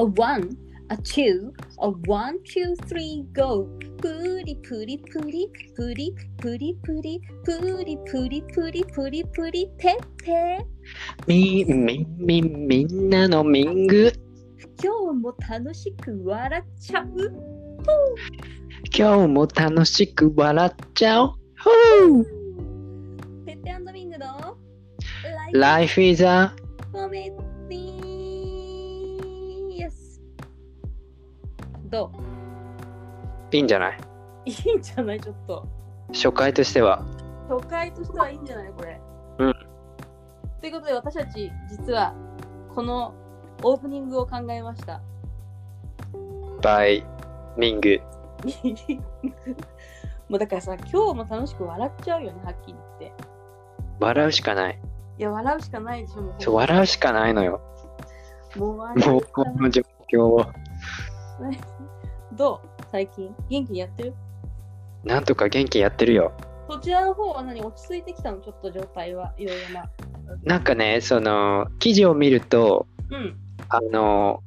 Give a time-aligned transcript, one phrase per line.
[0.00, 0.56] A one,
[0.88, 3.68] a two, a one, two, three, go.
[4.00, 10.66] プリプリプリプリプリプリプリプリプリプリプリペッペ
[11.26, 14.10] み、み、み、みんなのミング。
[14.82, 17.06] 今日も楽しく笑っちゃう
[18.96, 21.34] 今日も楽しく笑っちゃう
[23.44, 24.56] ペッペミングの
[25.52, 26.54] Life is a
[31.90, 32.10] ど
[33.50, 33.98] いいんじゃない？
[33.98, 35.20] ういいんじゃない？
[35.20, 35.66] ちょっと。
[36.12, 37.04] 初回としては。
[37.48, 38.72] 初回としてはいいんじゃない？
[38.76, 39.00] これ。
[39.38, 39.54] うん。
[40.60, 42.14] ということで私たち実は
[42.74, 43.14] この
[43.62, 45.00] オープニングを考えました。
[46.62, 47.04] バイ、
[47.56, 48.00] ミング。
[50.28, 53.24] もうだからさ今日も楽しく笑っちゃうよねはっきり言って。
[53.98, 54.78] 笑うしかない。
[55.18, 56.34] いや笑うしかないでしょもう。
[56.38, 57.60] そう笑うしかないのよ。
[58.56, 59.54] もう笑もううしかない。
[59.54, 60.46] この状況を。
[62.36, 62.82] どう？
[62.90, 63.34] 最近？
[63.48, 64.14] 元気にやってる？
[65.04, 66.32] なんとか元気やってるよ。
[66.68, 67.60] そちらの方は何？
[67.60, 68.40] 落ち着いてきたの？
[68.40, 69.90] ちょっと状態はいろいろな。
[70.44, 73.36] なんかね、その、記事を見ると、うん。
[73.68, 74.42] あの、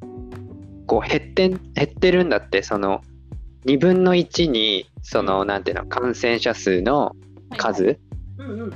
[0.88, 3.02] こう減ってん、減ってるんだって、その、
[3.66, 7.14] 2分の1に、その、なんていうの、感染者数の
[7.58, 8.00] 数、
[8.38, 8.74] うんうん。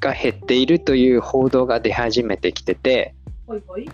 [0.00, 3.14] が減っているという報道が出始めてきてて、
[3.46, 3.88] ほいほい。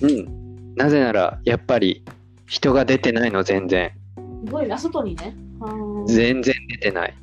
[0.00, 0.74] うん。
[0.76, 2.04] なぜなら、やっぱり
[2.48, 3.92] 人が出てないの、全然。
[4.44, 5.36] すごいな外にね
[6.06, 7.14] 全然出てない。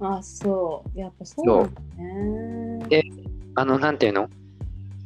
[0.00, 3.04] あそうやっぱそうなんだねで
[3.54, 4.28] あの、なんていうの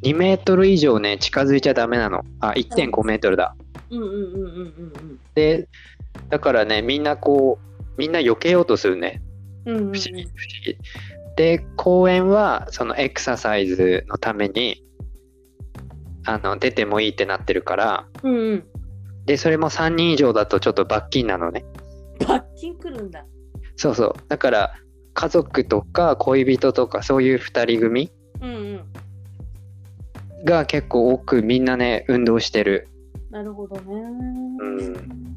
[0.02, 2.24] ?2 メートル以上ね、近づいちゃダメなの。
[2.40, 3.54] あ、1.5メートルだ。
[3.90, 5.68] うんうんうんうんうんうんで、
[6.30, 9.20] だからね、みんなこう、みんな避けようとするね。
[9.66, 10.24] うん不思議、不思
[10.64, 10.78] 議。
[11.36, 14.82] で、公園は、そのエクササイズのために、
[16.24, 18.64] あの、出てもいいってなってるから、うんうん
[19.26, 21.64] で、それも3人以上だとちょっと罰金なのね。
[22.26, 23.26] 罰金来るんだ。
[23.76, 24.14] そうそう。
[24.28, 24.74] だから、
[25.14, 28.84] 家族とか恋人とかそういう2人組うんうん。
[30.44, 32.88] が結構多くみんなね、運動してる。
[33.30, 33.94] なるほどね。
[34.60, 35.36] うん。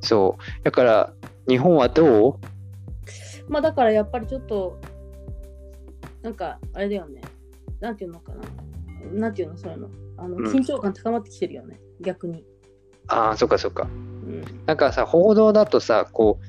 [0.00, 0.64] そう。
[0.64, 1.12] だから、
[1.48, 2.38] 日本はどう？
[3.48, 4.80] まあだからやっぱりちょっと
[6.22, 7.20] なんかあれだよね。
[7.80, 8.40] なんていうのかな。
[9.12, 9.90] なんていうのそういうの。
[10.16, 10.44] あのうん。
[10.46, 12.44] 緊張感高まってきてるよね、逆に、
[13.08, 13.82] ああ、そっかそっか。
[13.82, 16.46] うん、なんかさ、報道だとさ、こう、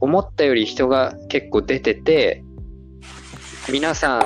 [0.00, 2.44] 思ったより人が結構出てて、
[3.70, 4.22] 皆さん、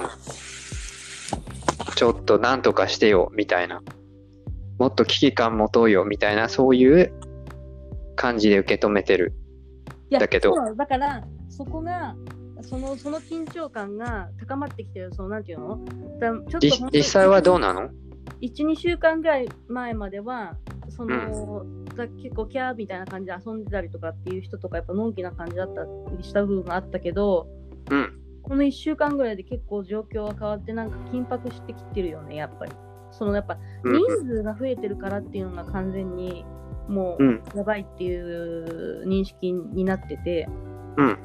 [1.94, 3.82] ちょっとなんとかしてよ、みたいな。
[4.78, 7.12] もっと危機感持とうよ、みたいな、そういう
[8.16, 9.34] 感じで受け止めてる。
[10.10, 12.16] いやだけどだからそこが
[12.62, 15.84] そのその緊張感が高まってきてるそのなんていうの？
[16.18, 17.90] だちょっと実際はどうなの？
[18.40, 20.56] 12週間ぐらい前までは
[20.88, 21.64] その、
[21.96, 25.82] だ結構キャーみたいな感じで遊んでたりとかっていう人とかやっぱのんきな感じだった
[26.16, 27.48] りした部分があったけど
[27.90, 28.14] うん。
[28.42, 32.72] この1週間ぐらいで結構状況が変わってなんか緊迫してきてるよねやっぱり
[33.10, 36.44] そのやっぱうん人数が増えてるからっていうのが完全に
[36.88, 37.28] もうん。
[37.28, 40.48] うやばいっていう認識になってて
[40.96, 41.18] うん。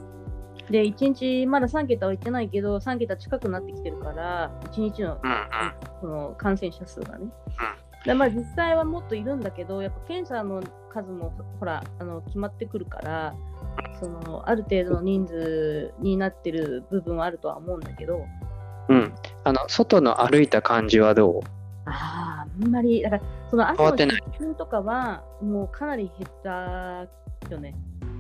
[0.69, 5.19] で1日まだ3桁は行ってないけど3桁近くなってきてるから1日のうん。
[6.01, 7.27] その感染者数がね。
[8.05, 13.33] でまあ、実際はもっといるんだけど、やっぱ検査の数もほらあの決まってくるから
[13.99, 18.25] その、ある程度の人数になってる部分はあるとは思うんだけど、
[18.89, 19.13] うん。
[19.45, 21.41] あの、外の歩いた感じはどう？
[21.85, 27.07] ああ、あんまり、だからその朝の出勤とかはもうかなり減った
[27.49, 27.75] よね。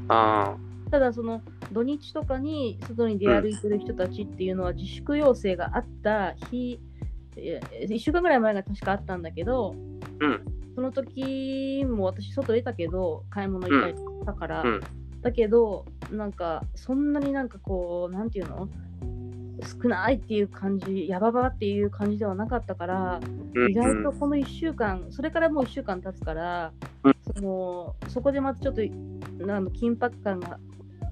[0.07, 0.55] あ
[0.91, 1.41] ただ、その
[1.73, 6.79] 土日とかに外に出歩いてる人たちっていうのは自粛要請があった日、
[7.35, 9.75] 1週間ぐらい前が確かあったんだけど、
[10.19, 10.45] うん。
[10.75, 14.79] その時も私外出たけど買い物行ったりしたから、うん。
[15.21, 18.69] だけどなんかそんなになんかこうなんていうの？
[19.81, 23.19] 少ないっていう感じやばばっていう感じではなかったから、
[23.55, 23.71] うん。
[23.71, 27.15] 意外とこの1週間それからもう1週間経つから、うん。
[27.35, 28.81] そのそこでまたちょっと
[29.45, 30.59] なん緊迫感が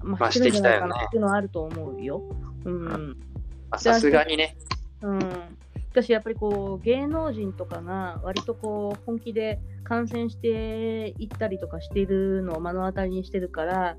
[0.02, 0.88] 増増してきたよね。
[0.88, 2.22] なっていうのはあると思うよ。
[2.64, 2.84] うん。
[3.70, 4.56] まあさすがにね。
[5.02, 5.18] うん、
[5.90, 13.96] 私やっぱりこう芸能人とかが割とこう本気で感染していったりとかしているのを目の当たりにしてるから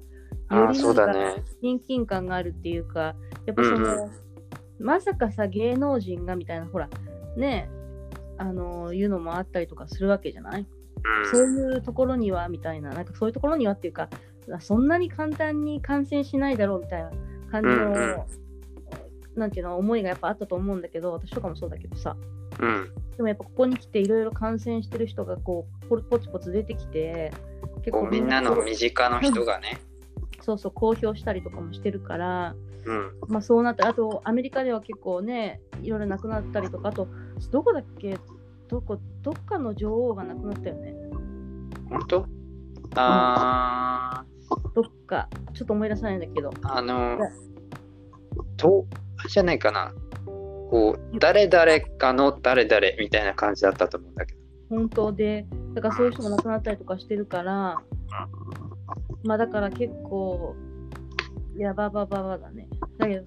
[0.51, 1.43] よりそうだなんかね。
[1.61, 3.15] 親近感があるっていうか
[3.45, 4.09] やっぱその、う
[4.81, 4.85] ん。
[4.85, 6.89] まさかさ芸能人がみたいなほら
[7.35, 7.69] ね
[8.37, 10.65] あのいうのもあったりとかするわけじゃない、
[11.31, 12.89] そういうところにはみたいな。
[12.89, 14.09] なんかそういうところにはっていうか
[14.59, 17.11] そんなに簡単に感染しないだろうみたいな
[17.51, 18.17] 感じの、うんうん
[19.35, 22.15] なんていうの思いがやっぱあったと思うんだけど私とかもそうだけどさ
[22.61, 22.91] うん。
[23.17, 27.33] でもやっぱここに来ていろいろ感染してる人がこうポポツポツ出てきて
[27.83, 29.81] 結こうみんなの身近の人がね。
[30.39, 32.55] そうそう公表したりとかもしてるから、
[32.85, 33.11] うん。
[33.27, 37.07] まあ、そうなったあとアメリカでは結構ねいろいろ亡くなったりとかあと
[37.49, 38.19] どこだっけ？
[38.67, 40.93] どこどっかの女王が亡くなったよね
[41.89, 42.27] 本当？
[42.93, 44.23] あ
[44.73, 47.29] どっかちょっと思い出せないんだけどー、あのいや、
[48.57, 48.85] と、
[49.27, 49.93] じゃないかな。
[50.25, 54.43] こう、誰々かの誰々みたいな感じだったと思うんだけど。
[54.69, 55.45] 本当で
[55.75, 57.81] だからそういう人も亡くなったりとかしてるから
[59.23, 60.55] まあだから結構
[61.57, 62.67] やばばばばだね
[62.97, 63.25] だけど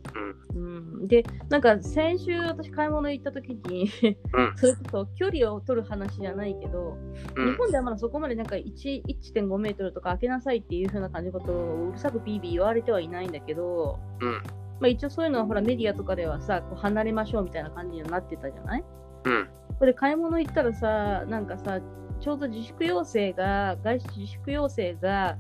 [0.55, 3.91] うん、で、なんか先週私買い物行った時に、
[4.33, 6.97] うん それこそ距離を取る話じゃないけど、
[7.37, 7.51] うん。
[7.53, 14.33] 日本ではまだそこまでなんか1 1.5メートルとか開けなさいっていう風な感じのことをうるさくビービー言われてはいないんだけど、うん。
[14.81, 18.85] まあ一応そういうのはほらメディアとかではさ、こう離れましょうみたいな感じになってたじゃない？
[19.27, 19.49] うん。
[19.79, 21.81] これ買い物行ったらさ、なんかさ、
[22.19, 25.37] ちょうど自粛要請が、外出自粛要請が、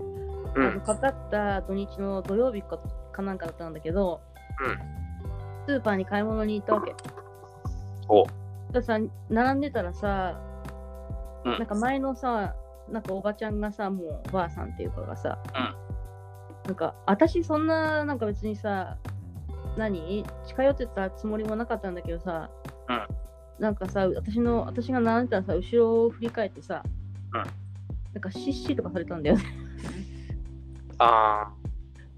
[0.56, 0.67] うん。
[0.67, 2.79] あのかかった土日の土曜日か
[3.12, 4.20] かなんかだったんだけど、
[5.67, 6.94] スーパーに買い物に行ったわけ。
[8.08, 8.26] お。
[8.73, 8.99] ださ、
[9.29, 10.41] 並んでたらさ、
[11.44, 11.58] うん。
[11.58, 12.55] なんか前のさ、
[12.91, 15.38] なんかおばちゃんがさ、もうおばあさんっていうかがさ、
[16.64, 18.97] なんか私そんな、なんか別にさ、
[19.76, 20.25] 何？
[20.47, 22.50] 近寄ってたつもりもなかったんだけどさ、
[22.88, 23.06] うん。
[23.59, 26.82] なんかさ、私の、私が並んでたらさ、後ろを振り返ってさ、
[27.32, 27.43] うん。
[28.14, 29.44] なんかシッシーとかされたんだよね。
[30.99, 31.53] あ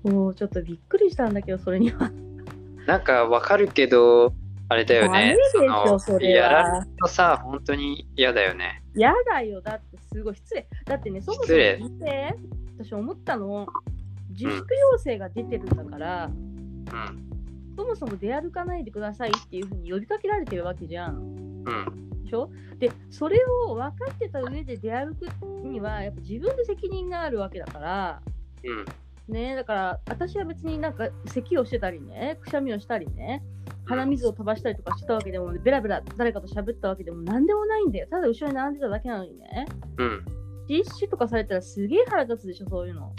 [0.05, 2.09] もうちょっとびっくりしたんだけど、それには。
[2.09, 4.33] ー、なんかわかるけど、
[4.69, 5.37] あれだよね。
[5.53, 8.83] それはやられるとさ、本当に嫌だよね。
[8.95, 10.69] やだよ、だってすごい失礼。
[10.85, 12.37] だってね、そもそも失礼見て、
[12.79, 13.67] 私思ったの、
[14.31, 17.25] 自粛要請が出てるんだから、うん。
[17.77, 21.17] そもそも出歩かないでくださいっていうふうに呼びかけられてるわけじゃん。
[21.17, 22.11] うん。
[22.25, 22.51] でしょ？
[22.79, 25.29] で、それを分かってた上で出歩く
[25.65, 28.23] には、やっぱ自分で責任があるわけだから、
[28.65, 28.85] うん。
[29.29, 33.43] ね、だから私は別になんか咳をしてたりね、くしゃみをしたりね、
[33.85, 38.07] 鼻水を飛ばしたりとかしてたわけでも、ベラベラ誰かと喋ったわけでもなんでもないんだよ。
[38.11, 39.67] ただ後ろに並んでただけなのにね。
[39.99, 40.25] うん。
[40.69, 43.13] 実施とかされたらすげえ腹立つでしょ、そういうの。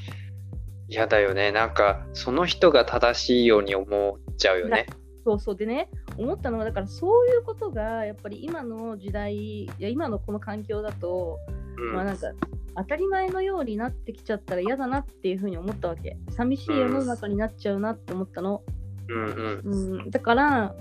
[0.87, 1.51] 嫌だよね。
[1.51, 4.87] なんか、その人が正しいように思っちゃうよね。
[5.23, 11.37] そうそうでね、思ったのは、だからそういうことがやっぱり今の時代、いや今のこの環境だと、
[11.77, 11.93] うん。
[11.93, 12.27] まあなんか
[12.75, 16.17] 当たり前のようになってきちゃったら嫌だなっていうふうに思ったわけ。
[16.31, 18.63] 寂しい世の中になっちゃうなって思ったの。
[19.07, 19.97] うんうん。
[19.99, 20.75] うん、だから、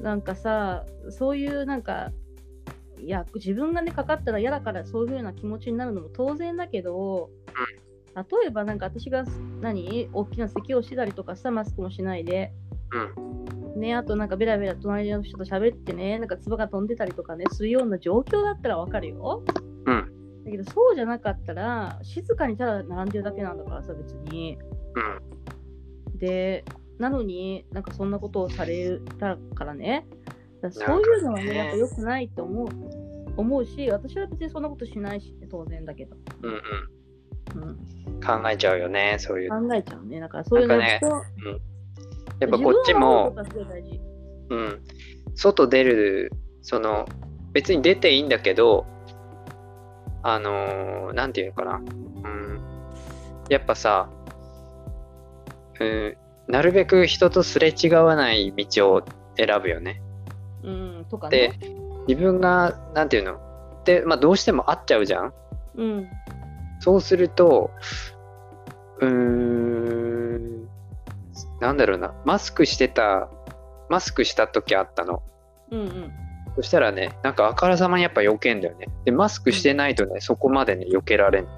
[0.00, 2.10] なんかさ、そういうなんか、
[2.98, 7.30] いや、自分がね、かかったら嫌だからそういうふうな気持ちになるのも当然だけど、
[8.16, 9.24] 例えばなんか私が
[9.60, 10.08] 何？
[10.12, 12.52] 大きな咳をしてたりとかさ、マスクもしないで、
[13.74, 13.80] うん。
[13.80, 19.44] ね、あとなんかベラベラ隣の人と喋ってね、なんか唾が飛んでたりとかね、するような状況だったらわかるよ。
[19.86, 20.12] うん。
[20.50, 24.58] だけどそうじゃなかったら、静かにただ並んでるだけなんだからさ、別に。
[24.94, 26.18] うん。
[26.18, 26.64] で、
[26.98, 30.06] なのになんかそんなことをされたからね、
[30.62, 32.68] だからそういうのはね、やっぱ良くないと思う
[33.36, 36.88] 思うし、私は別にそんなことしないし、当然だけど、うんうん。
[37.54, 39.68] うん、考えちゃうよね、そういうの。
[39.68, 40.20] 考えちゃうね。
[40.20, 41.06] だからそういうのなんかと、
[42.40, 43.34] やっぱこっちも、
[44.50, 44.80] うん。
[45.34, 47.06] 外出る、その、
[47.52, 48.86] 別に出ていいんだけど、
[50.22, 51.76] あのーなんていうのかな。
[51.76, 52.60] うん。
[53.48, 54.08] やっぱさ、
[55.80, 56.16] うん、
[56.48, 59.02] なるべく人とすれ違わない道を
[59.36, 60.02] 選ぶよね。
[60.62, 61.58] うん、とかでね。、
[62.08, 63.38] 自分が、なんていうの
[63.84, 65.32] で、まあどうしても会っちゃうじゃん
[65.76, 66.08] うん、
[66.80, 67.70] そうすると、
[69.00, 70.68] うーん、
[71.60, 73.28] なんだろうな、マスクしてた、
[73.88, 75.22] マスクした時あったの。
[75.70, 76.12] うん、うん。
[76.58, 78.88] そしたらね、なんかあからさまにやっぱ避けんだよね。
[79.04, 81.44] で、マスクしてないとね、そこまでね、避けられん。
[81.44, 81.50] だ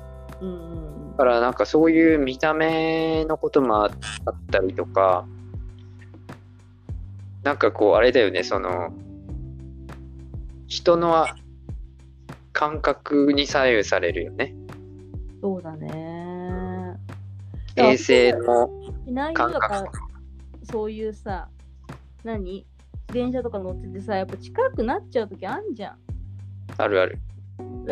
[0.43, 0.77] うんう
[1.15, 3.93] んからなんかそういう見た目のこともあっ
[4.51, 5.27] たりとか、
[7.43, 8.93] なんかこう、あれだよね、その、
[10.67, 11.27] 人の
[12.53, 14.55] 感覚に左右されるよね。
[15.41, 16.95] そうだね。
[17.77, 18.69] 衛生の
[19.33, 19.99] 感覚。
[20.71, 21.49] そういうさ、
[22.23, 22.67] 何？
[23.11, 25.97] 電車とか乗っててさ、やっぱ近くなっちゃうときあんじゃん。
[26.79, 27.19] あるある。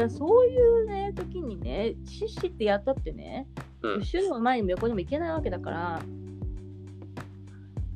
[0.09, 3.47] そういうね、時にね、シッシってやったってね、
[3.83, 6.03] うん後ろにも前にも横にも行けないわけだから、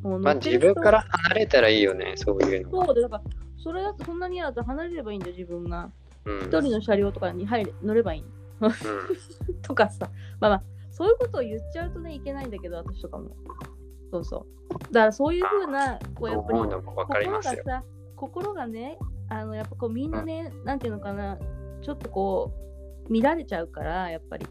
[0.03, 2.87] もうまあ自分から離れたらいいよね、そういうのは。
[2.87, 3.23] そうで、だから、
[3.57, 5.91] それだとそんなに嫌だと離れればいいんだよ、自分が。
[6.25, 6.41] うん。
[6.41, 8.23] 一人の車両とかに入れ乗ればいい
[8.61, 8.69] の。
[8.69, 8.73] うん
[9.63, 10.11] とかさ、
[10.41, 13.31] まあまあ、そういうことを言っちゃうとね、いけないんだけど、私とかも。
[14.13, 14.93] そうそう。
[14.93, 16.59] だからそういうふうな、こうやっぱり。
[17.27, 17.83] 心がさ、
[18.15, 21.39] 心がね、あのやっぱこうみんなね、なんていうのかな、
[21.81, 22.53] ちょっとこ
[23.09, 24.47] う、乱れちゃうから、やっぱり、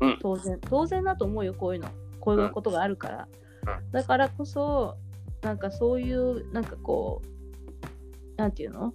[0.00, 1.88] うん当然、当然だと思うよ、こういうの。
[2.20, 3.28] こういうことがあるから。
[3.28, 4.96] うんだからこそ、
[5.42, 8.92] なんかそういう、なんかこう、なんていうの？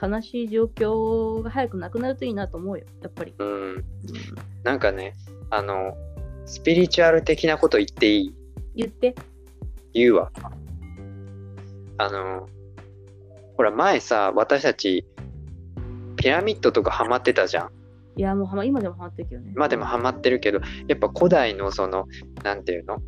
[0.00, 3.34] 悲しい状況が早くなくなるといいなと思うよ、やっぱり。
[3.38, 3.48] うん。
[3.48, 3.84] うん
[4.64, 5.12] なんかね、
[5.50, 5.94] あの、
[6.46, 8.34] スピリチュアル的なこと言っていい？
[8.74, 9.14] 言って。
[9.94, 10.30] 言うわ。
[11.98, 12.48] あの、
[13.56, 15.06] ほら前さ、私たち、
[16.16, 17.70] ピラミッドとかハマってたじゃん。
[18.16, 19.52] いや、もうはま今でもハマってるけどね。
[19.54, 22.06] まあでもハマってるけど、やっぱ古代のその、
[22.42, 22.98] なんていうの？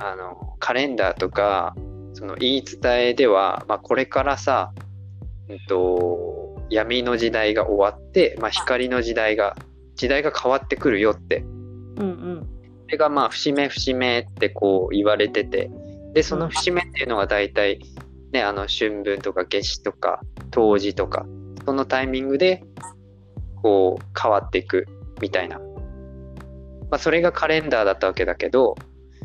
[0.00, 1.76] あの、カレンダーとか、
[2.14, 4.72] その言い伝えでは、まあこれからさ、
[5.48, 9.56] うんと、闇の時代が終わって、まあ光の時代が、
[9.94, 11.38] 時代が変わってくるよって。
[11.38, 12.48] うんうん。
[12.84, 15.70] それがまあ節目節目ってこう言われてて、
[16.14, 17.80] で、その節目っていうのが大体、
[18.32, 21.26] ね、あの春分とか夏至とか冬至とか、
[21.64, 22.62] そのタイミングで
[23.62, 24.86] こう変わっていく
[25.20, 25.58] みたいな。
[25.58, 28.74] まあそれがカレンダーだったわけだけど、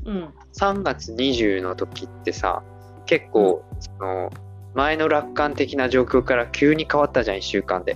[0.06, 0.34] うん。
[0.54, 2.62] 3月20の時ってさ、
[3.06, 4.30] 結構、その、
[4.74, 7.96] 前の楽観的な状況から急に変わったじゃん、1週間で。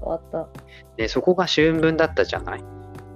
[0.00, 0.48] 変わった。
[0.96, 2.64] で、そこが春分だったじゃない？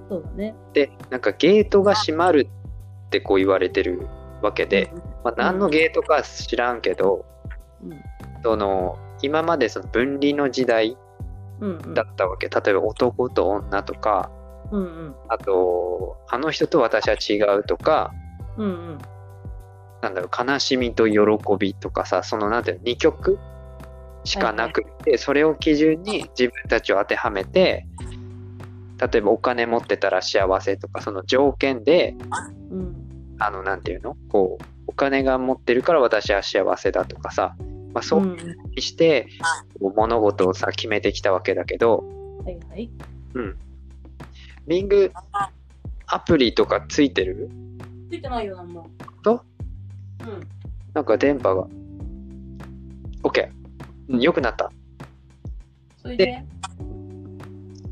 [0.09, 0.55] そうだね。
[0.73, 2.47] で、なんかゲートが閉まる
[3.07, 4.07] ってこう言われてる
[4.41, 4.91] わけで、
[5.23, 7.25] まあ、何のゲートか知らんけど、
[7.83, 8.01] うん。
[8.43, 10.97] その今までその分離の時代。
[11.93, 14.31] だったわけ、例えば男と女とか
[14.71, 15.15] うんうん。
[15.27, 18.11] あとあの人と私は違うとか
[18.57, 18.97] うんうん。
[20.01, 21.19] なんだろう悲しみと喜
[21.59, 23.37] びとかさそのなんていうの2曲
[24.23, 27.85] しかなくて、それを基準に自分たちを当てはめて
[28.99, 32.15] 例えばお金持ってたら幸せとかその条件で
[32.71, 33.00] うん。
[33.43, 34.15] あのなんていうの？
[34.29, 37.55] こうお金が持ってるから私は幸せだとかさ、
[37.93, 38.37] まあ、そううん。
[38.75, 39.27] にして、
[39.79, 42.03] こう物事をさ決めてきたわけだけど。
[42.45, 42.89] はいはい。
[44.67, 45.11] リング
[46.05, 47.49] アプリとかついてる？
[48.11, 48.87] ついてないよ、なんも。
[49.23, 49.43] と？
[50.19, 50.47] うん。
[50.93, 51.67] なんか電波が。
[53.23, 53.49] OK
[54.09, 54.71] うん良くなった。
[55.97, 56.43] それで、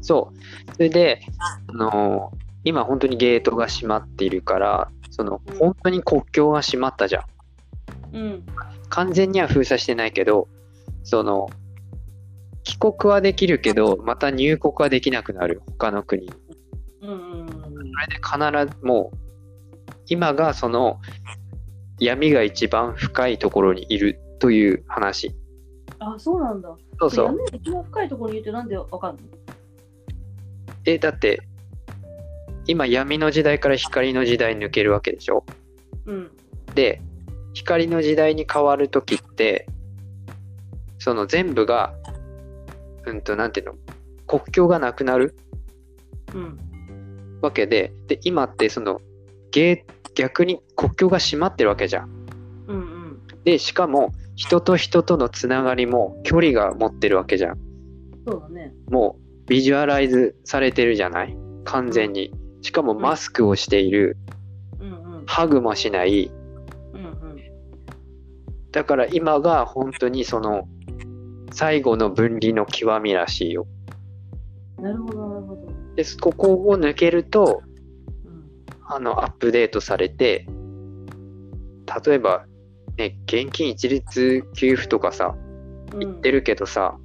[0.02, 0.74] そう。
[0.76, 7.26] それで、あのー今本当にゲートが閉まっているからそのうん本当に国境が閉まったじゃ
[8.14, 8.46] んうん。
[8.88, 10.48] 完全には封鎖してないけど
[11.04, 11.50] その
[12.64, 16.32] 帰国はできるけどまた入国はできなくなる他の国
[17.02, 17.48] うんうんうん。
[17.50, 19.18] それで必ずもう
[20.08, 21.02] 今がその
[22.00, 25.36] 闇が一番深いところにいるという話
[26.00, 26.74] あ、そうなんだ。
[26.98, 29.22] そうそう闇が一番深いところにいるってなんでわかんの？
[30.86, 31.42] えだって
[32.70, 35.44] 今闇の時代から光の時代に抜けるわけでしょ？
[36.06, 36.32] うん。
[36.76, 37.02] で
[37.54, 39.66] 光の時代に変わる時って
[41.00, 41.96] その全部が
[43.08, 43.74] うんとなんていうの？
[44.28, 45.36] 国境がなくなる
[46.36, 46.60] うん。
[47.42, 49.02] わけでで今ってその
[49.50, 52.10] ゲー逆に国境が閉まってるわけじゃん
[52.68, 53.44] うんうん。
[53.46, 57.58] でしかも人と人とのつながりも距離が持ってるわけじゃん
[58.28, 58.74] そうだね。
[58.92, 61.36] もうビジュアライズされてるじゃない？
[61.66, 64.18] 完全にしかもマスクをしている
[64.80, 65.26] うんうん。
[65.26, 66.32] ハグもしない
[66.94, 67.38] うんうん。
[68.72, 70.68] だから今が本当にその
[71.52, 73.66] 最後の分離の極みらしいよ
[74.80, 75.74] なるほど、なるほど。
[75.96, 77.64] でここを抜けると
[78.26, 78.66] うん。
[78.86, 80.46] あのアップデートされて
[82.06, 82.46] 例えば
[82.98, 85.36] ね現金一律給付とかさ
[85.98, 86.98] 言ってるけどさ、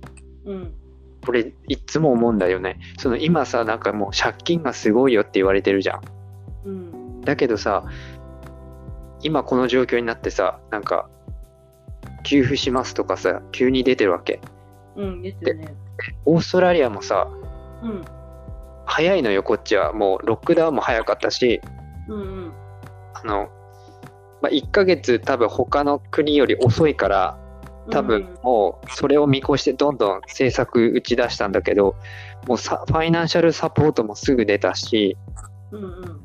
[0.44, 0.64] うん。
[0.64, 0.83] こ
[1.32, 6.00] れいっつも思うんだよねその今さなんかもう借金がすごいよって言われてるじゃん
[6.64, 7.20] うん。
[7.22, 7.84] だけどさ
[9.22, 11.08] 今この状況になってさなんか
[12.24, 14.40] 給付しますとかさ急に出てるわけ
[14.96, 15.22] うん。
[15.22, 15.34] ね。
[16.24, 17.28] オーストラリアもさ
[17.82, 18.04] うん。
[18.86, 21.60] 早いのよこっちはもうロックダウンも早かったし
[22.08, 22.52] うんうん。
[23.14, 23.48] あの、
[24.42, 27.38] まあ、1ヶ月多分他の国より遅いから
[27.90, 31.96] 多分もうそれを見越してどんどん政策打ち出したんだけど
[32.46, 35.16] もうさファイナンシャルサポートもすぐ出たし
[35.70, 36.20] うんうん。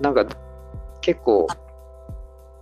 [0.00, 0.26] なんか
[1.00, 1.46] 結構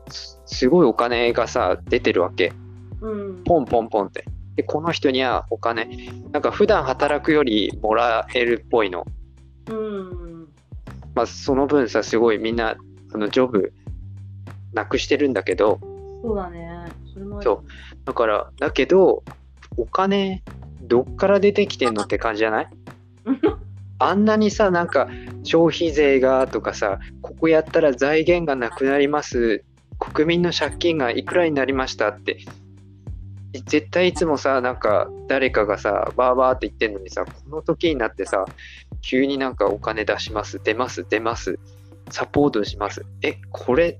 [0.08, 2.52] すすごいお金がさ出てるわけ
[3.00, 3.44] うん。
[3.44, 4.24] ポンポンポンって
[4.56, 5.88] でこの人にはお金
[6.32, 9.06] なんか普段働くよりもらえるっぽいの
[9.70, 10.48] うん。
[11.14, 12.76] まあその分さすごいみんな
[13.14, 13.72] あのジョブ
[14.72, 15.78] なくしてるんだけど
[16.22, 16.68] そうだね。
[17.12, 17.64] それもそう
[18.08, 19.22] だからだけど
[19.76, 20.42] お金
[20.80, 22.68] どっから出てきてんのって感じじゃない？
[23.98, 25.10] あんなにさなんか
[25.44, 29.62] 消費税がとかさここやったら財源がなくなります
[29.98, 32.38] 国民の借金がいくらになりましたって
[33.66, 38.44] 絶対いつもさ、なんか誰かがさ、バーバーって言ってんのにさ、この時になってさ、
[39.00, 41.58] 急になんかお金出します、出ます、出ます、
[42.10, 43.04] サポートします。
[43.22, 43.98] え、これ、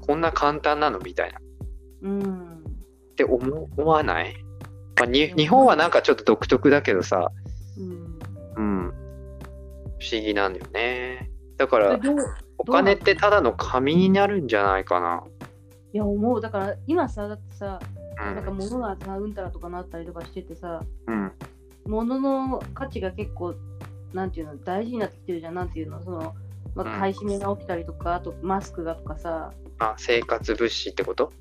[0.00, 0.98] こんな簡単なの？
[0.98, 1.38] みたいな。
[2.02, 2.64] うん。
[3.12, 4.34] って思思わない、
[4.98, 7.30] まあ、に日本はなんかちょっと独特だけどさ、
[7.78, 8.18] うん。
[8.56, 8.90] うん、
[9.98, 11.30] 不思議なんだよね。
[11.56, 11.98] だから、
[12.58, 15.24] お金ってただの紙になるんじゃないかな。
[15.92, 16.40] いや、思う。
[16.40, 17.78] だから、今さ、だってさ、
[18.18, 18.56] うなんかん。
[18.56, 21.32] 物がさ、うんたらとかなったりとかしててさ、うん。
[21.86, 23.54] 物の価値が結構、
[24.12, 25.54] なんていうの、大事になってきてるじゃん。
[25.54, 26.34] なんていうの、その、
[26.74, 31.32] まあ、うん買い占めが起きたりとか、あとマスクがとかさ、あ、生活物資ってこと？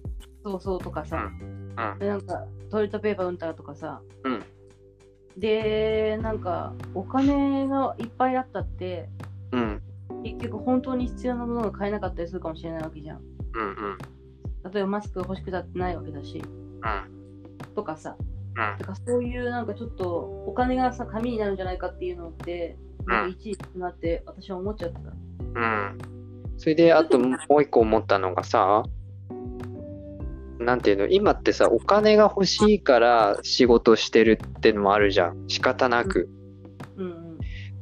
[0.44, 1.30] そうそうとかさ、
[1.78, 2.00] うん。
[2.00, 4.44] でなんかトイレットペーパーうんたらとかさ、うん
[5.38, 9.10] でなんかお金がいっぱいあったって
[9.52, 9.82] うん。
[10.24, 13.22] 結局本当に必要なものが買えなかったりするかもしれないわけじゃん
[13.54, 13.64] うん。
[13.64, 13.98] うん。
[14.72, 17.74] 例えばマスクが欲しくなってないわけだしうん。
[17.74, 20.06] とかさうんだからそういうなんかちょっと
[20.48, 25.98] お金がさ紙になるんじゃないかっていうのってなんか一時になって私は思っちゃったうん。
[26.58, 28.84] それで、あともう一個思ったのがさ、
[30.62, 35.48] なんていうの、今ってさ、お金が欲しいから仕事してるってのもあるじゃん。
[35.48, 36.30] 仕方なく。
[36.98, 37.22] うんうん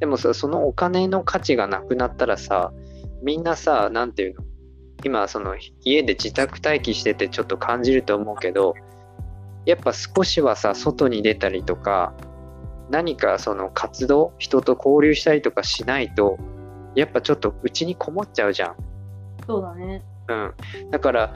[0.00, 2.72] でもさ、そのお金の価値がなくなったらさ、
[3.22, 4.44] みんなさ、なんていうの、
[5.04, 8.74] 今、その家で自宅待機しててちょっと感じると思うけど、
[9.66, 12.14] やっぱ少しはさ、外に出たりとか、
[12.90, 16.38] 何かその活動、人と交流したりとかしないと、
[16.94, 18.76] やっぱちょっとうちにこもっちゃうじゃん。
[19.46, 20.54] そうだねうん。
[20.90, 21.34] だから、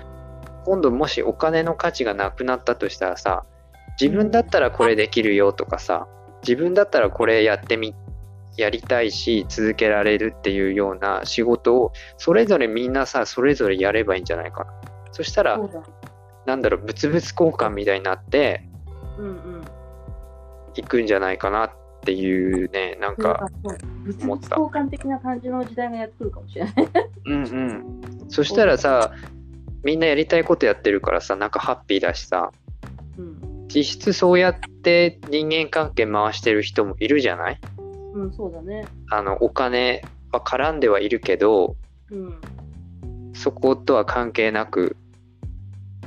[0.65, 3.45] 今度もしお金の価値がなくなったとしたらさ、
[4.01, 6.09] 自分だったらこれできるよとかさ、
[6.43, 7.95] 自分だったらこれやってみ、
[8.57, 14.73] やりたいし、続けられるっていうような仕事を、それぞれみんなさ、それぞれやればいいんじゃないかな。
[15.13, 15.61] そしたら
[16.47, 18.69] なんだろう、物々交換みたいになって
[20.75, 21.71] いくんじゃないかなっ
[22.05, 23.47] ていうね、なんか、
[24.03, 26.75] 物々交換的な感じの時代がやってくるかもしれない。
[27.27, 28.01] うんうん。
[28.29, 29.13] そしたらさ、
[29.85, 32.51] みんなやりたいことやってるからさ、なんかハッピーだしさ、
[33.19, 37.61] うん実質そうやって人間関係回してる人もいるじゃない？
[38.15, 38.87] うんそうだね。
[39.11, 41.75] あのお金は絡んではいるけど
[42.11, 42.41] うん
[43.35, 44.97] そことは関係なく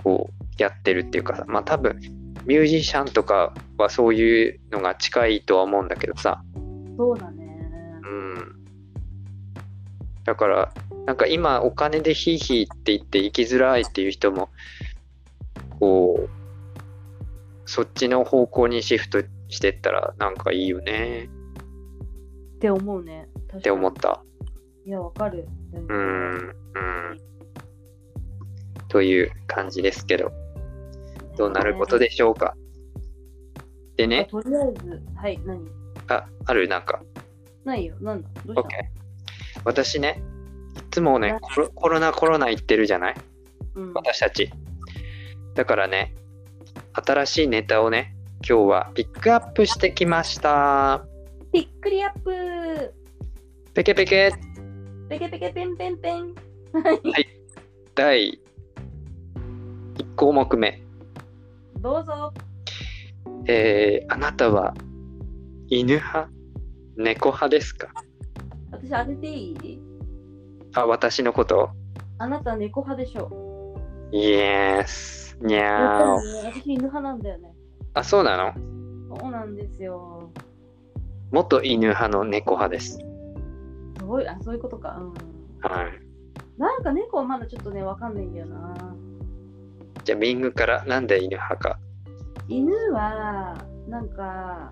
[0.02, 1.44] こうやってるっていうかさ。
[1.46, 2.00] まあ多分
[2.46, 6.42] ミュージシャンとかはそういうのが近いとは思うんだけどさ。
[6.98, 7.44] そうだね。
[8.04, 8.56] うん。
[10.24, 10.74] だから
[11.08, 14.50] なんか今お金でヒーヒーって言って生きづらいっていう人も
[15.80, 16.30] こう
[17.66, 21.30] そっちの方向にシフトしてったらなんかいいよね
[22.58, 23.30] って思うね。
[23.58, 24.22] って思った。
[24.86, 25.48] いや、わかる。
[25.74, 27.18] うーん、うん。
[28.90, 30.32] という感じですけど、
[31.38, 32.56] どうなることでしょうか。
[33.96, 35.68] であね、とりあえず、はい、何？
[36.08, 36.68] あ、ある？
[36.68, 37.02] なんか、
[37.64, 38.30] ないよ、なんだ？
[38.46, 38.76] どう OK し。
[39.64, 40.37] 私ね、い
[40.92, 43.14] つもねな、コロコロナコロナ言ってるじゃない？
[43.16, 43.22] た
[43.76, 43.94] うん。
[43.94, 44.50] 私たち。
[45.56, 46.14] だからね、
[46.94, 48.16] 新しいネタをね、
[48.48, 51.06] 今日はピックアップしてきました。
[51.52, 52.94] びっくりアップ。
[53.74, 54.32] ペケペケ。
[55.10, 56.36] ペケペケペンペンペン。
[57.96, 58.40] 第
[59.96, 60.84] 1項目目。
[61.80, 62.34] どうぞ。
[63.48, 64.74] えー、あなたは
[65.70, 66.30] 犬派？
[66.98, 67.88] 猫派ですか？
[68.72, 69.80] 私当てていい？
[70.78, 71.72] あ、私のこと？
[72.20, 73.76] あなた猫派でしょ
[74.12, 75.36] イエス。
[75.42, 77.52] にやゃーっぱりね私犬派なんだよね。
[77.96, 78.54] あ、そうなの？
[79.18, 80.30] そうなんですよ。
[81.32, 83.00] 元犬派の猫派です。
[84.00, 84.98] そういうあそういうことか。
[85.00, 85.14] うん。
[85.68, 86.00] はい。
[86.60, 88.76] なんか猫はまだちょっとね、わかんないんだよな。
[90.04, 91.80] じゃあ、ミングからなんで犬派か？
[92.48, 94.72] 犬は、なんか、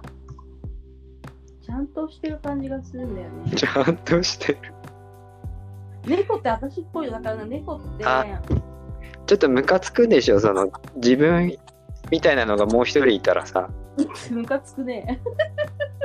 [1.63, 3.51] ちゃんとしてる感じがするんだよね。
[3.55, 4.59] ちゃんとしてる。
[6.07, 8.25] 猫って私っぽいよだからな猫って、あ
[9.25, 11.57] ちょっとムカつくでしょ、その、自分
[12.11, 13.69] みたいなのがもう一人いたらさ。
[14.29, 15.19] ムカつくね。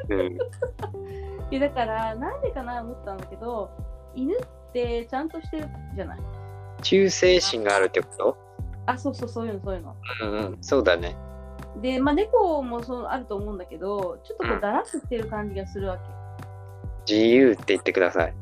[0.08, 0.20] うん。
[1.50, 3.70] いやだから、なんでかな思ったんだけど、
[4.14, 4.38] 犬っ
[4.72, 6.18] てちゃんとしてるじゃない？
[6.82, 8.36] 忠誠心があるってこと？
[8.86, 9.96] あ、そうそう、そういうの、そういうの。
[10.22, 10.58] うんうん。
[10.62, 11.14] そうだね。
[11.82, 17.12] で、まあ、猫もそうあると思うんだけど、ちょっとこううんだらっとしてる感じがするわけ。
[17.12, 18.34] 自由って言ってください。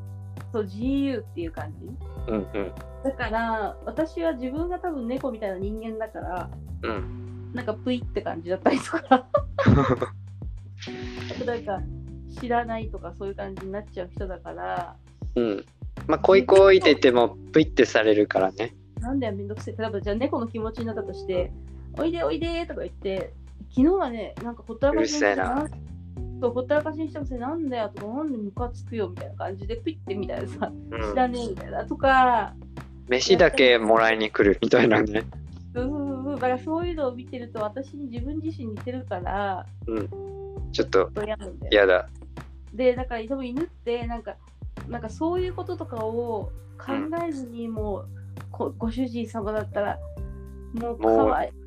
[0.53, 1.87] そう、自由っていう感じ？
[2.29, 2.73] うんうん。
[3.05, 6.51] だから、私は自分が多分猫みたいな人間だから、
[6.83, 7.53] うん。
[7.55, 9.27] なんかプイって感じだったりとか、
[11.47, 11.81] なんか
[12.41, 14.97] 知らないとかそういう感じになっちゃう人だから、
[15.35, 15.65] うん。
[16.07, 18.75] まあ、恋恋ってても、プイってされるからね。
[19.01, 19.77] なんだよ、めんどくせえ。
[19.77, 21.53] 例えば、じゃあ猫の気持ちになったとして、
[21.99, 23.33] おいでおいでとか言って、
[23.71, 25.67] 昨日はね、なんかほったらかしにな
[26.41, 32.55] そうほったらかしにしてもせなんだよとか、なんでムカつくよみたいな感じで、ピッてみたいなさ、うん知らねえみたいなとか、
[33.09, 35.25] 飯だけもらいに来るみたいなね。
[35.75, 41.71] そうそうそうそう、だからそういうのを見てると、私に自分自身似てるから、ちょっとちょっと嫌なんだよ。
[41.73, 42.09] 嫌だ。
[42.73, 44.37] で、だから多分犬って、なんか、
[44.89, 46.93] なんかそういうこととかを考
[47.27, 48.09] えずに、もう、
[48.51, 49.99] こご主人様だったら、
[50.75, 51.58] もうかわいい。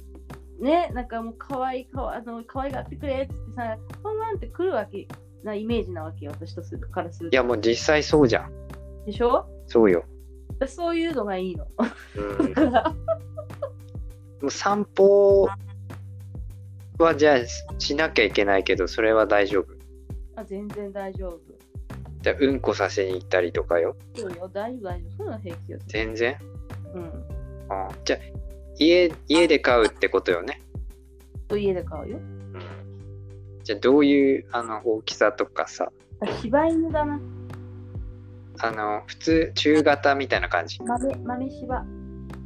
[0.61, 5.07] ね、なんかもうかわいいかわあの可愛がってくれっつってさ、ワンワンって来るわけ
[5.43, 7.33] なイメージなわけよ、私とするからすると。
[7.33, 8.51] いやもう実際そうじゃん。
[9.05, 9.47] でしょ？
[9.65, 10.03] そうよ。
[10.67, 11.65] そういうのがいいの。
[12.15, 12.95] うん、だからも
[14.43, 15.49] う散歩
[16.99, 19.73] はじゃあしなきゃいけないけど、それは大丈夫。
[20.35, 21.39] あ全然大丈夫。
[22.21, 23.95] じゃあうんこさせに行ったりとかよ。
[24.15, 25.17] そうよ、大丈夫、大丈夫。
[25.17, 25.79] そういうのは平気よ。
[25.87, 26.37] 全然？
[26.93, 27.05] うん。
[27.69, 28.19] あじゃあ
[28.77, 30.61] 家家で飼うってことよね。
[31.47, 32.17] と家で買うよ。
[32.17, 32.61] うん、
[33.63, 37.19] じゃあどういうあの大きさとかさ、あ柴犬だな。
[38.63, 40.79] あの普通中型みたいな感じ。
[40.81, 41.85] 豆、豆柴。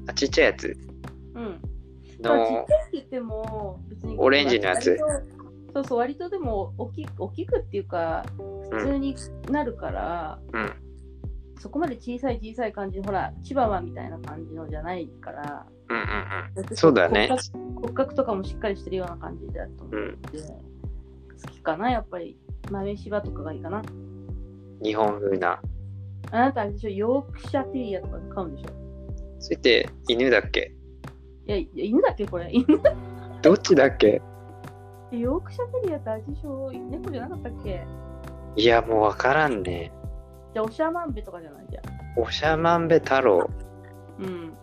[0.07, 0.77] あちっちゃいやつ
[1.33, 1.61] うん。
[2.21, 4.97] だからちっのちゃいって言っても、別にオレンジのやつ
[5.73, 8.25] そうそう、割とでも大き大きくっていうか、
[8.71, 9.15] 普通に
[9.49, 10.84] なるから、うん
[11.65, 15.99] そこまで小さい小さい感じの、ほら、チワワみたいな感じのじゃないから、うんう
[16.62, 16.75] んうん。
[16.75, 17.28] そうだね
[17.82, 19.91] 骨格とかもしっかりしてるような感じだと思っ
[20.32, 20.38] て、
[21.43, 22.38] 好きかな、やっぱり。
[22.69, 23.82] 豆柴とかがいいかな。
[24.84, 25.60] 日本風な。
[26.30, 28.69] あなたあれでしょ、ヨークシャテリアとか買うんでしょ。
[29.39, 30.71] それって犬だっけ？
[31.47, 32.47] いや、いや犬だっけこれ。
[32.54, 32.80] 犬
[33.41, 34.21] どっちだっけ？
[35.12, 37.84] ヨークシャテリアってあれでしょ猫じゃなかったっけ？
[38.56, 39.91] いやもうわからんね。
[40.55, 41.83] じゃあ、オシャマンベとかじゃないじゃん。
[42.17, 43.49] おしゃまんべ太郎。
[44.19, 44.53] うん。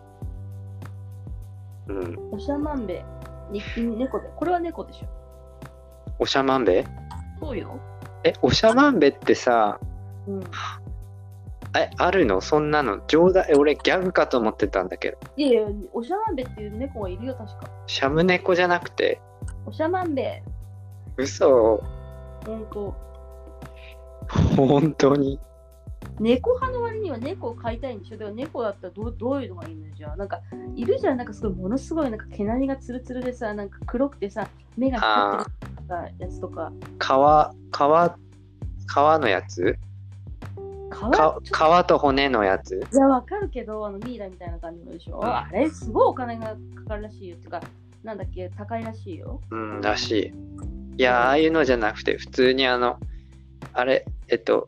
[1.85, 2.29] うん。
[2.31, 3.05] オシャマンベ。
[3.51, 3.61] に
[3.95, 4.27] 猫で。
[4.35, 5.07] これは猫でしょ。
[6.17, 6.83] おしゃまんべ？
[7.39, 7.79] そうよ。
[8.23, 9.79] え、おしゃまんべってさ、
[10.27, 10.43] うん。
[11.77, 12.41] え、あるの？
[12.41, 15.17] そんなの冗談、え俺ギャグかと思ってたんだけど。
[15.37, 17.69] いやいや、オシャマンベっていう猫がいるよ、確か。
[17.85, 19.21] シャム猫じゃなくて、
[19.67, 20.41] オシャマンベ。
[21.17, 21.83] 嘘、
[22.47, 22.95] ほんと。
[24.57, 25.39] 本当に。
[26.19, 28.17] 猫派の割には猫を飼いたいんでしょ？
[28.17, 30.15] でも猫だったらどうどういうのがいいのじゃあ。
[30.15, 30.41] なんか
[30.75, 31.17] いるじゃん。
[31.17, 34.47] なんかすごいものすごいなんか毛並みがツルツルでさなんか黒くてさ
[34.77, 37.07] 目が光ってるやつとか皮、皮、
[38.93, 39.77] 皮のやつ？
[40.91, 41.97] 皮と。
[41.97, 42.75] 骨のやつ？
[42.75, 45.19] いやわかるけどあのミイラみたいな感じのでしょ？
[45.25, 47.35] あれすごいお金がかかるらしいよ。
[47.35, 47.61] っていうか
[48.03, 48.49] なんだっけ？
[48.57, 49.41] 高いらしいよ。
[49.49, 50.33] うん、らしい。
[50.95, 52.99] いや、ああいうのじゃなくて、普通にあの、
[53.73, 54.67] あれ、えっと、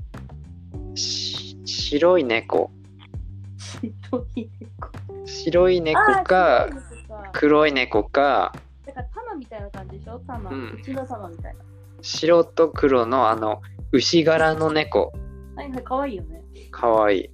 [0.96, 1.35] し
[1.88, 2.72] 白い猫。
[3.60, 4.90] 白い猫。
[5.26, 7.30] 白い猫あかー、白い猫か。
[7.32, 8.54] 黒い猫か、
[8.88, 10.20] だから玉みたいな感じでしょ？
[10.26, 10.82] 玉、ううん。
[10.84, 11.60] ちの玉みたいな。
[12.02, 15.14] 白と黒のあの、牛柄の猫。
[15.56, 16.42] はいはいかわいいよね。
[16.72, 17.20] かわい。
[17.20, 17.30] い。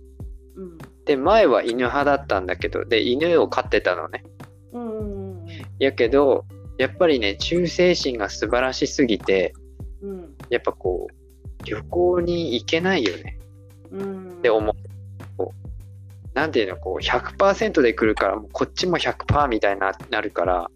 [0.58, 0.78] うん。
[1.06, 4.26] で、前は犬派だったんだけど、で、犬を飼ってたのね。
[4.74, 5.48] うんうんうん
[5.80, 6.44] やけど、
[6.78, 9.54] やっぱりね、忠誠心が素晴らしすぎて、
[10.02, 10.36] うん。
[10.50, 13.36] やっぱこう、旅行に行けないよね。
[13.36, 13.41] うん
[13.92, 14.76] って思う。
[16.34, 20.70] なんていうの、こう、100%で来るから、もうこっちも100%みたいにななるから、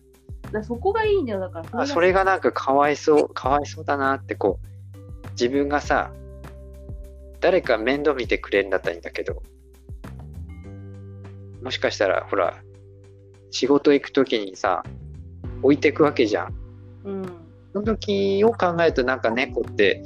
[0.52, 1.40] だそこがいいんだよ。
[1.40, 6.12] だからあそれがなんかかわいそう、かわいそうだなってこう、自分がさ、
[7.42, 9.42] 誰か面倒見てくれるんだったらいいんだけど、
[11.62, 12.62] もしかしたら、ほら、
[13.52, 14.84] 仕事行くときにさ、
[15.62, 16.54] 置いてくわけじゃん。
[17.06, 17.26] うん。
[17.74, 20.02] その時を考えるとなんか猫って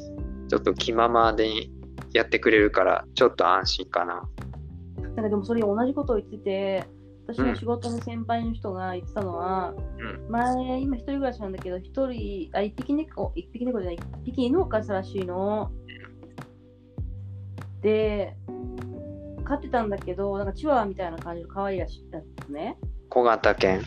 [0.50, 1.67] ちょっと気ままで
[2.13, 4.30] やってくれるからちょっと安心かな。
[5.02, 6.88] なんかでもそれ同じことを言ってて、
[7.28, 15.72] 私の仕事の先輩の人が言ってたのは、うん前、今一人暮らしなんだけど、一人、あ、一匹猫、一匹猫じゃない、一匹犬を飼ってたらしいの。
[17.82, 18.36] で、
[19.43, 22.78] 飼ってたんだけど、なんかチワワみたいな感じの可愛いらしいやつね。
[23.10, 23.82] 小型犬。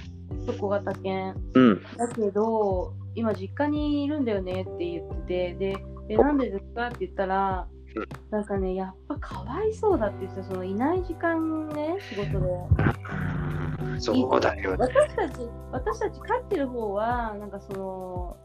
[0.58, 1.34] 小型犬。
[1.54, 1.82] うん。
[1.96, 7.81] だけど、今実家にいるんだよねって言ってて、で、えなんでですかって言ったらうん、
[8.30, 14.00] なんかね、やっぱかわいそうだって言ってた、そのいない時間ね、仕事で。
[14.00, 14.76] そうだよね。
[14.78, 18.36] 私たち、私たち飼ってる方は、なんかその、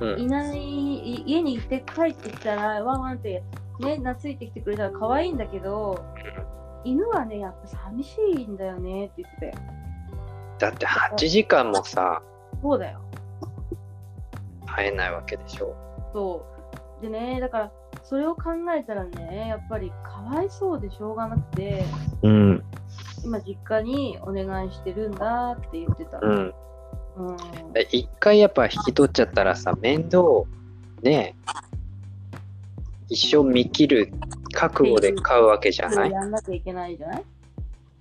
[0.00, 3.42] うんいない、い家に行って帰ってきたら、ワンワンって
[3.80, 6.04] ね、懐いてきてくれたら可愛いんだけど、
[6.84, 9.54] 犬はね、やっぱ寂しいんだよねって言ってて。
[10.58, 12.22] だって8時間もさ、
[12.62, 13.00] そうだよ。
[14.66, 15.74] 会えないわけでしょ。
[16.12, 16.46] そ
[17.00, 17.02] う。
[17.02, 17.72] でね、だから、
[18.04, 21.84] それを考えたらね、やっぱりかわいそうでしょうがなくて、
[22.22, 22.62] うん。
[23.24, 26.20] 今実家にお願いしてるんだって言ってた。
[26.20, 26.54] うん。
[27.16, 27.72] うん。
[27.72, 30.22] で一回やっぱ引き取っちゃったらさ、面倒、
[31.02, 31.34] ね
[33.08, 34.12] 一生見切る
[34.52, 36.10] 覚悟で買うわけじゃない？
[36.10, 37.24] やんなきゃいけないじゃない？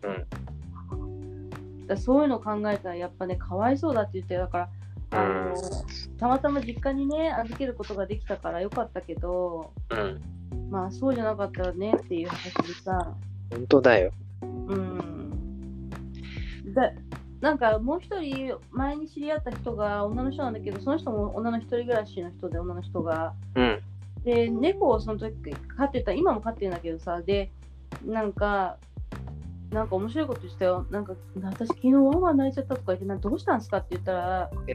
[0.03, 1.87] うん。
[1.87, 4.69] だそういうの考えたらやっぱねかわいそうだって言ってだから
[5.13, 5.55] あの、
[6.17, 10.21] たまたま実家にね預けることができたからよかったけどうん。
[10.69, 13.15] まあそうじゃなかったらねっていう話でさ
[13.51, 14.11] 本当だよ。
[14.41, 14.45] う
[14.75, 15.39] ん
[16.73, 16.91] だ
[17.41, 23.81] なんかもう一人前に知り合った人が女の人なんだけどその人も女の一人暮らしの人で女の人がうん。
[24.23, 25.33] で猫をその時
[25.77, 27.51] 飼ってた今も飼ってるんだけどさで
[28.05, 28.77] なんか
[29.71, 34.73] なんか面白いことしたよなんか私昨日ワンワン泣いちゃったとか言ってなどうしたんですかって言ったらえ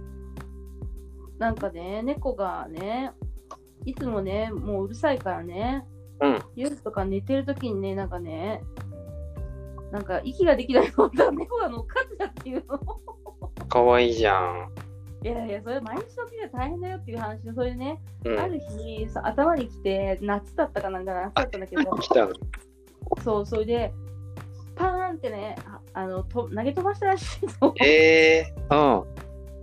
[1.38, 3.12] なんかね猫がね
[3.84, 5.84] いつもねもううるさいからね
[6.20, 6.42] うん。
[6.56, 8.62] 夜とか寝てる時にねなんかね
[9.92, 12.78] なんか息ができないと猫が乗っかってたっていうの
[13.68, 14.70] かわいいじゃん。
[15.20, 18.38] いやいやそれ毎日の時は大変だよっていう話でそれでね、うん。
[18.38, 22.32] ある日さ頭に来て夏だったかなんか夏だったんだけど来たの。
[23.24, 23.92] そう、それで、
[24.76, 27.74] パーンってね、ああのと投げ飛ばしたらしいの。
[27.82, 29.04] ええー。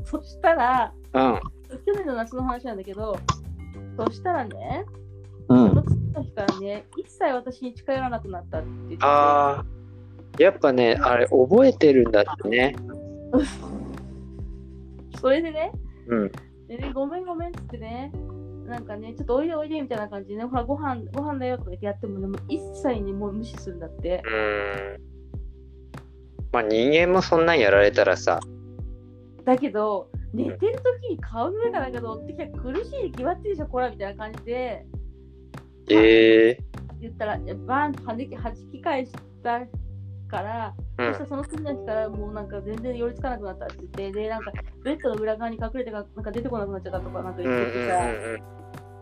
[0.03, 1.39] そしたら、うん。
[1.75, 1.85] うん。
[1.85, 3.17] 去年の夏の話なんだけど、
[3.97, 4.85] そしたらね、
[5.47, 9.65] うんその次の日からね、一切私に近寄らなくなったって言ってて、ああ。
[10.37, 12.75] やっぱね、あれ、覚えてるんだってね。
[15.21, 15.71] それでね、
[16.07, 16.31] うん。
[16.67, 18.11] でねごめんごめんっつってね、
[18.65, 24.21] なんかね、ちょっとおいでおいでみたいな感じでね、ほら、ご飯ご飯だよとか言ってやってもね、もう一切にもう無視するんだって。
[24.25, 25.01] う。
[26.51, 28.39] まあ人間もそんなんやられたらさ、
[29.45, 34.85] だけど、寝てる時に顔の上かなんか乗ってきたら苦しいに決まってるでしょ、こらみたいな感じで。
[35.89, 36.57] ええ
[37.01, 39.11] 言ったら、バーンと弾き弾き返し
[39.43, 39.61] た
[40.27, 41.13] から、ー。
[41.13, 44.51] そしたらその次の日からもうなんか全然寄りつかなくなったって言って、で、なんか
[44.83, 47.47] ベッドの裏側に隠れてかなんか出てこなくなっちゃったとかなんかうん。
[47.47, 48.55] うん言っててさ、うん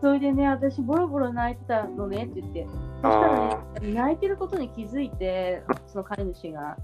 [0.04, 6.76] それでね、私ボロボロ泣いてたのねって言って、そしたらね、泣いてることに気づいて、その飼い主が。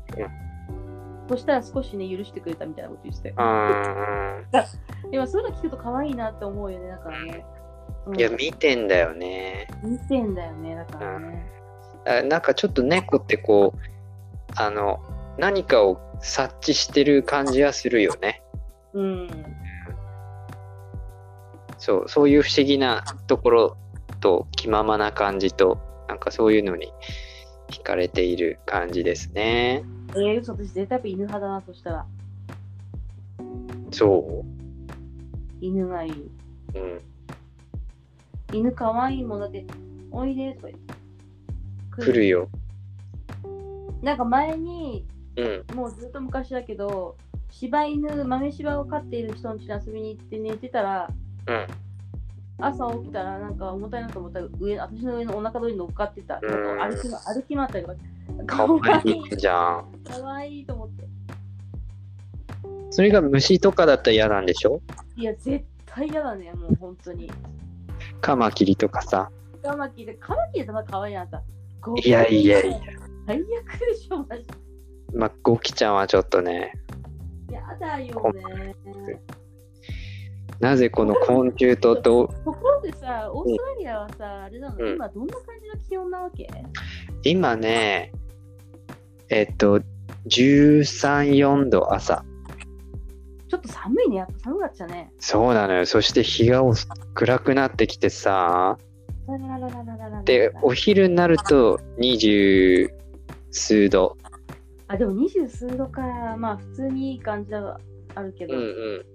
[1.31, 3.29] そしたら少しね、許してくれたみたいなこと言ってて。
[3.31, 3.33] う
[5.09, 5.11] ん。
[5.13, 7.47] でもそういうの聞くと可愛いなって思うよね、だからね。
[8.07, 9.69] うんいや、見てんだよね。
[9.85, 11.47] 見てんだよね、だからね。
[12.05, 13.79] あなんかちょっと猫ってこう、
[14.57, 14.99] あの、
[15.39, 18.43] 何かを察知してる感じはするよね。
[18.95, 19.29] うん。
[21.79, 23.77] そう、そういう不思議なところ
[24.19, 26.93] と気ままな感じと、なんかそういうのに
[27.71, 29.85] 惹かれている感じですね。
[30.15, 32.07] えー、嘘、私絶対犬派だな、そしたら。
[33.91, 34.45] そ
[35.61, 36.13] 犬がいい。
[36.13, 36.31] う
[36.75, 37.01] うん。
[38.53, 39.65] 犬可愛いもんだって、
[40.11, 40.95] おいでとか言って。
[41.91, 42.49] 来るよ。
[44.03, 45.07] なんか前に、
[45.37, 45.77] うん。
[45.77, 47.17] もうずっと昔だけど、
[47.51, 51.11] 柴犬、豆柴を飼っている人の家に遊びに行って寝てたら、
[51.47, 51.67] うん。
[52.61, 56.41] 朝起きたらなんか重たいなと思ったら上、私の上のお腹通りに乗っかってた。
[56.41, 57.91] 歩きま歩き回ったりと
[58.45, 58.57] か。
[58.57, 59.87] かわいいじゃん。
[60.05, 61.09] かわいいと思って。
[62.91, 64.81] それが虫とかだったら嫌なんでしょ？
[65.17, 67.31] いや、絶対嫌だね、もう本当に。
[68.21, 69.31] カマキリとかさ。
[69.63, 71.43] カマキリ、カマキリってまだ可愛いなさ。
[72.03, 72.79] いやいやいや。
[73.27, 73.45] 最悪
[73.79, 74.45] でしょ、マジ。
[75.15, 76.73] まあ、ゴキちゃんはちょっとね、
[77.51, 78.75] やだよね。
[80.61, 82.29] なぜこの昆虫とど。
[82.29, 86.49] ところでさ、オーストラリアはさ、あれなの、今どんな感じの気温なわけ？
[87.25, 88.13] 今ね、
[89.31, 89.81] えっと、
[90.27, 92.25] 13、4度朝。
[93.49, 95.11] ちょっと寒いね、やっぱ寒かったね。
[95.19, 95.87] そうなのよ。
[95.87, 96.63] そして日が
[97.15, 98.77] 暗くなってきてさ。
[100.25, 102.91] で、お昼になると二十
[103.51, 104.17] 数度。
[104.89, 106.03] あ、でも二十数度か。
[106.37, 107.81] まあ、普通にいい感じでは
[108.15, 108.55] あるけど。
[108.55, 109.07] うんうん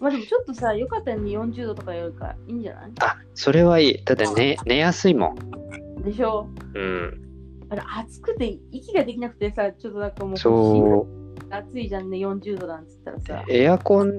[0.00, 2.92] まあでもちょっとさ、よかったよね、40度とかよりかいいんじゃない？
[3.00, 4.04] あ、それはいい。
[4.04, 6.02] だって寝、寝やすいもん。
[6.02, 6.48] でしょ？
[6.74, 7.22] うん。
[7.70, 11.18] あれ暑くて息ができなくてさ、ちょっとなんかもうそう。
[11.50, 13.44] 暑いじゃんね、40度なんつったらさ。
[13.48, 14.12] エアコン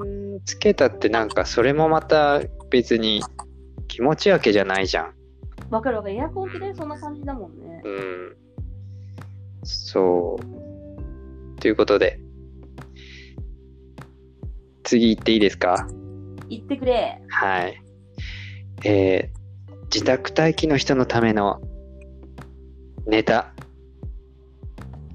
[0.46, 3.22] つけたってなんかそれもまた別に
[3.88, 5.14] 気持ちわけじゃないじゃん。
[5.70, 6.16] わかるわかる。
[6.16, 7.82] エアコンってね、そんな感じだもんね。
[7.86, 8.36] うん。
[9.64, 10.40] そ
[11.58, 11.60] う。
[11.60, 12.20] ということで、
[14.84, 15.88] 次行っていいですか？
[16.50, 17.22] 言ってくれ。
[17.30, 17.82] はい。
[18.86, 19.40] えー
[19.92, 21.60] 自宅待機の人のための
[23.08, 23.52] ネタ。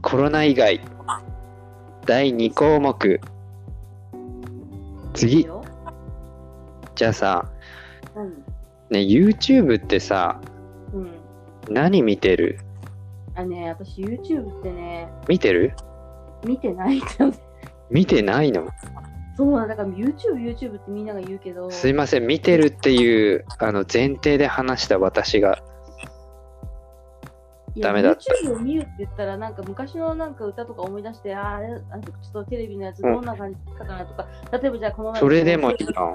[0.02, 0.80] コロナ以外。
[2.06, 3.20] 第2項目。
[5.12, 5.42] 次。
[5.42, 5.64] よ
[6.96, 7.52] じゃあさ、
[8.16, 8.30] 何？
[8.90, 10.40] ね、YouTube ってさ、
[10.92, 11.12] うん。
[11.72, 12.58] 何見てる？
[13.36, 15.72] あね、私 YouTube ってね、見てる？
[16.44, 17.38] 見てないんだよね。
[17.90, 18.68] 見てないの？
[19.36, 25.58] そうなんだから YouTube、YouTube ってみんなが言うけど、すいません、見てるっていうあの前提で話した私が。
[27.76, 36.12] ダメだった YouTube を見るって言ったら、なんか昔のなんか歌とか思い出して、あーあちょっとテレビのやつどんな感じかなとか、例えばじゃあこの前それでもいいな。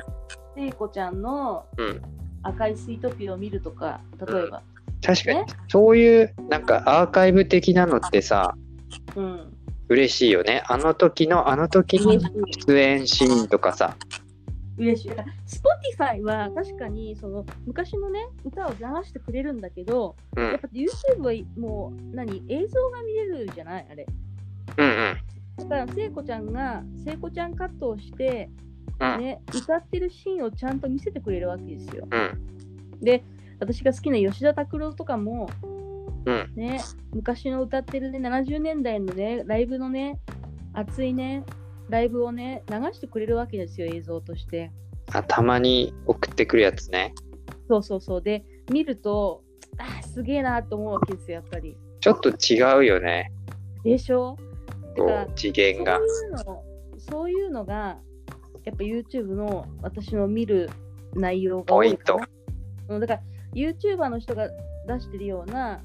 [0.55, 2.01] 聖子ちゃんのうん。
[2.41, 4.63] 赤いスイートピーを見るとか、例えば。
[5.05, 8.55] 確かにね、そういうなんかアーカイブ的なのってさ、
[9.17, 9.53] うん。
[9.89, 10.63] 嬉しいよね。
[10.67, 12.19] あの時のあの時に。
[12.67, 13.97] 出演シーンとかさ。
[14.77, 15.11] 嬉しい。
[15.11, 20.51] Spotify は確かにその昔のね、歌を流してくれるんだけど、うん。
[20.51, 24.05] やっぱ YouTube はもう何映像が見れるじゃないあれ。
[24.77, 25.67] うんうん。
[25.69, 28.49] だから聖子ちゃんが聖子ちゃんカットをして、
[28.99, 32.07] うんね、歌ってるシーンをちゃんと見せてくれるわけですよ。
[32.09, 33.01] うん。
[33.01, 33.23] で、
[33.59, 35.49] 私が好きな吉田拓郎とかも、
[36.29, 36.61] うん。
[36.61, 36.79] ね、
[37.13, 40.19] 昔の歌ってるね、70年代のね、ライブのね、
[40.73, 41.43] 熱いね、
[41.89, 44.71] ライブをね、流してくれるわけですよ、映像として。
[45.11, 47.13] あ、たまに送ってくるやつね。
[47.67, 48.21] そうそうそう。
[48.21, 49.43] で、見ると、
[49.77, 51.75] あーすげえなと思うわけですよ、やっぱり。
[51.99, 53.31] ちょっと違うよね。
[53.83, 54.35] でしょ？
[54.95, 55.99] だこからう、次元が。
[55.99, 56.63] そういうの、
[56.97, 57.97] そういうのが、
[58.65, 60.69] やっぱ YouTube の私の見る
[61.15, 62.27] 内容が多いかな。
[62.89, 63.21] うんだから、
[63.53, 64.49] YouTuber の人が
[64.95, 65.81] 出してるような、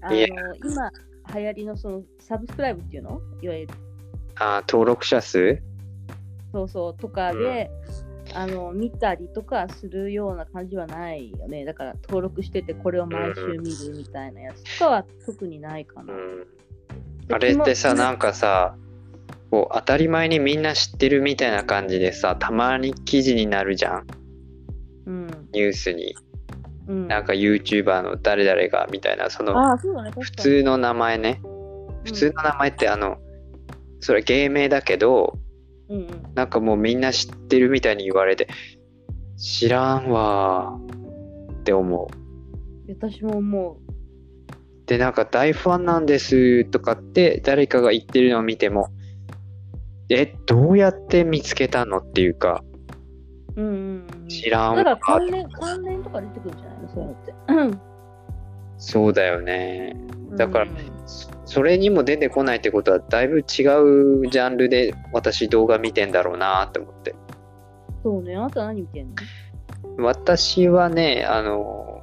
[0.00, 0.90] あの今
[1.34, 3.20] 流行りのそのサブスクライブっていうの？
[3.42, 3.74] いわゆる。
[4.36, 5.60] あ、登録者数？
[6.52, 7.70] そうそう、とかで、
[8.34, 11.64] あの見たりとかするような感じはないよね。
[11.64, 16.12] だから登録しててこれを毎週見るみたいなやつとかは特にないかな。
[16.12, 16.46] うん。
[17.26, 18.76] であれってさ、なんかさ、
[19.50, 24.06] こう当たり前にみんな知ってるみたいな感じでさ、たまに記事になるじゃん。
[25.06, 25.26] うん。
[25.52, 26.14] ニュースに。
[26.90, 31.40] うん、なんか YouTuber の誰々がみたいな、その普通の名前ね。
[32.04, 33.18] 普通の名前ってあの、
[34.00, 35.38] それ芸名だけど、
[35.88, 36.08] うんうん。
[36.34, 38.48] なんかもうみんな知ってるみたいに言われて、
[39.36, 42.08] 知らんわーって思
[42.88, 42.92] う。
[42.92, 43.76] 私も思う。
[44.86, 48.88] で、なんか大ファンなんですとかって誰かが言ってるのを見ても、
[50.08, 52.64] え、どうやって見つけたのっていうか、
[53.56, 54.28] うんうんうん。
[54.28, 56.88] 知らんだからわ関連、関連とか出てくるんじゃないの？
[56.88, 57.34] そういうのって。
[57.48, 57.80] うん
[58.78, 59.94] そうだよね。
[60.36, 67.16] だからうんそそれにも出てこないってことは、だいぶ違うジャンルで私動画見てんだろうなって思って。
[68.04, 70.04] そうね、あなた何見てんの？
[70.04, 72.02] 私はね、あの、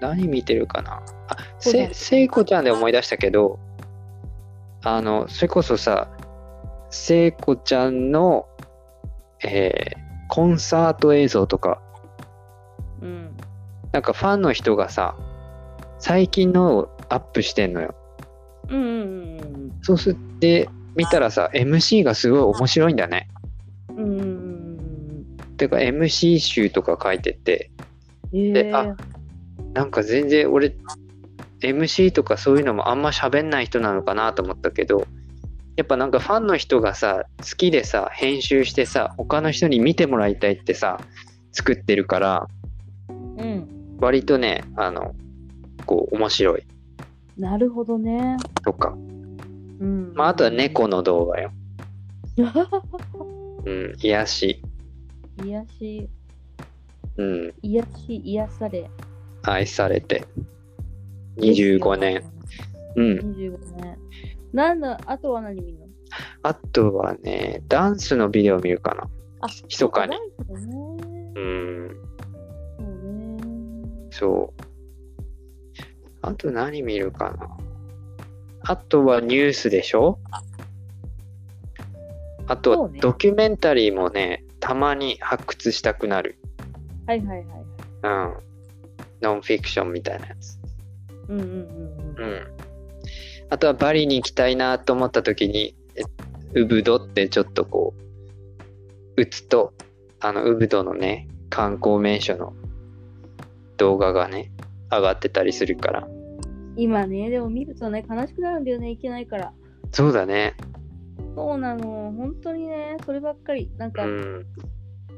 [0.00, 1.02] 何見てるかな？
[1.28, 3.58] あ、せ、聖子ちゃんで思い出したけど、
[4.82, 6.08] あの、それこそさ、
[6.88, 8.48] 聖子ちゃんの、
[9.44, 11.82] えーコンサート映像とか、
[13.02, 13.36] うん。
[13.90, 15.16] なんかファンの人がさ、
[15.98, 17.96] 最近のをアップしてんのよ。
[18.68, 23.28] うんうんうんそうすって、見たらさ、MC がすごい面白いんだね。
[23.88, 24.20] うん。
[24.20, 27.72] うてか MC 集とか書いてて、
[28.32, 28.56] うん。
[28.56, 28.94] えであ
[29.74, 30.76] なんか全然俺
[31.60, 35.06] MC とかそういうのもあんま喋んない人なのかなと思ったけど
[35.76, 41.00] やっぱなんかファンの人がさ好きでさ編集してさ他の人に見てもらいたいってさ
[41.52, 42.48] 作ってるから
[43.08, 43.96] うん。
[43.98, 45.14] 割とねあの
[45.86, 46.64] こう面白い
[47.40, 48.36] なるほどね。
[48.62, 48.92] とか、う
[49.84, 50.12] ん。
[50.14, 51.50] まあ、あとは猫の動画よ、
[53.64, 54.62] うん、癒し、
[55.42, 56.08] 癒し、
[57.16, 58.90] うん、癒し、癒され。
[59.42, 60.26] 愛されて
[61.38, 62.22] 25年。
[62.96, 63.98] うん25年。
[64.52, 65.86] なんだ、あとは何見るの？
[66.42, 69.08] あとはねダンスのビデオ見るかな
[69.42, 70.18] あ、密かにそうかね。
[71.36, 71.96] うん
[72.78, 73.38] そうね。
[74.10, 74.62] そう。
[76.22, 77.56] あと何見るかな。
[78.62, 80.18] あとはニュースでしょ？
[82.46, 86.36] あとドキュメンタリーもね、たまに発掘したくなる。
[87.06, 87.46] はいはいはい。
[88.02, 88.34] うん。
[89.22, 90.58] ノンフィクションみたいなやつ。
[91.28, 91.54] うんうんうん
[92.18, 92.24] うん。
[92.24, 92.46] うん。
[93.50, 96.02] あとはバリに行きたいなと思った時に、え
[96.54, 97.94] ウブドってちょっとこ
[99.16, 99.72] う、打つと、
[100.20, 102.54] あの、ウブドのね、観光名所の
[103.76, 104.52] 動画がね、
[104.90, 106.08] 上がってたりするから。
[106.76, 109.52] 今ね、でも見るとね、悲しくなるんだよね、いけないから。
[109.92, 110.54] そうだね。
[111.34, 113.70] そうなの、本当にね、そればっかり。
[113.76, 114.46] なんか、うん。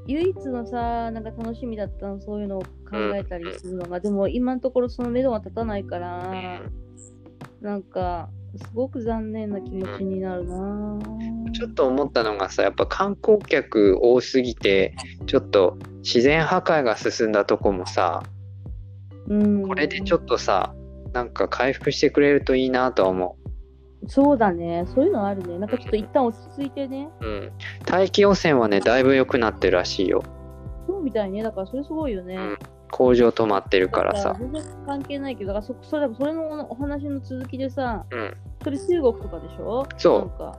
[0.07, 6.63] 唯一のさ、なんか楽しみだったの、そういうのを考えたりするのが、でも今のところその目処が立たないから、
[7.63, 14.95] なんか、すごく残念な気持ちになるなぁちょっと思ったのがさやっぱ観光客多すぎて
[15.27, 18.23] ちょっと自然破壊が進んだとこもさ
[19.29, 20.75] うん、これでちょっとさ
[21.13, 23.39] なんか回復してくれるといいなとは思
[24.09, 24.85] そうだね。
[24.93, 25.61] そういうのあるね。
[25.61, 27.09] なんかちょっと一旦落ち着いてね。
[27.21, 27.53] うん。
[27.87, 30.25] 大気汚染はね、だいぶ良くなってるらしいよ。
[30.89, 31.41] そうみたいね。
[31.45, 32.35] だからそれすごいよね。
[32.35, 32.59] うん
[32.93, 34.37] 工場止まってるからさ。
[34.39, 38.37] 全然関係ないけど、だからそそれそれのお話の続きでさ、うん。
[38.63, 39.85] それ中国とかでしょ？
[39.97, 40.59] そうなんか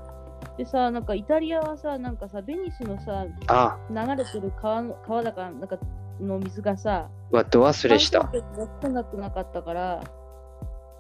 [0.58, 5.78] でさ、なんかイタリアはさ、なんかさ、ベニスのさ、あ、流れてる川の川だかなんか
[6.20, 8.32] の水がさ、うわ、ど忘れした観。
[8.32, 10.04] 光客が来なくなかったから、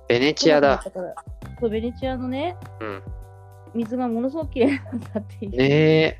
[0.07, 0.81] ベネチアだ
[1.59, 3.01] そう、ベネチアのね、うん。
[3.73, 5.51] 水がものすごく綺麗なんだっていう。
[5.51, 6.19] ねえ。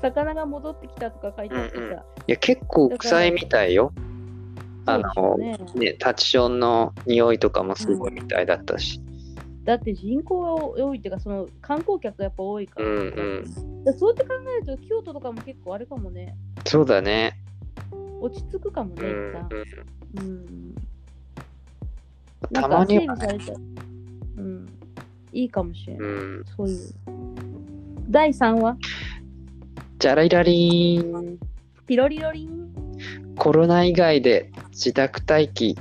[0.00, 1.96] 魚が戻ってきたとか書いてあってさ、うんうんい
[2.26, 3.92] や、結構臭いみたいよ。
[4.86, 9.00] あの、ねね、タチションの匂いとかもすごいみたいだったし。
[9.64, 12.86] だって人口が多いっていうか、その観光客がやっぱ多いから。
[12.86, 16.34] うんうんだそうやって考えると、京都とかも結構あれかもね、
[16.66, 17.34] そうだね。
[18.20, 19.34] 落ち着くかもね、うん。
[20.18, 20.74] うん。
[22.52, 23.38] たまにはね。
[25.32, 26.08] いいかもしれない。
[26.08, 26.44] うん。
[26.56, 26.78] そういう。
[28.10, 28.76] 第3話、
[29.98, 31.38] じゃらりらりーん。
[31.86, 33.34] ピロリロリン。
[33.36, 35.76] コロナ以外で自宅待機、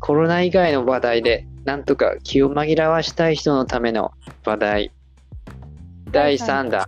[0.00, 4.12] コロナ以外の話題で、なんとか気を紛らわしたい人のための
[4.46, 4.92] 話題。
[6.10, 6.86] 第3弾。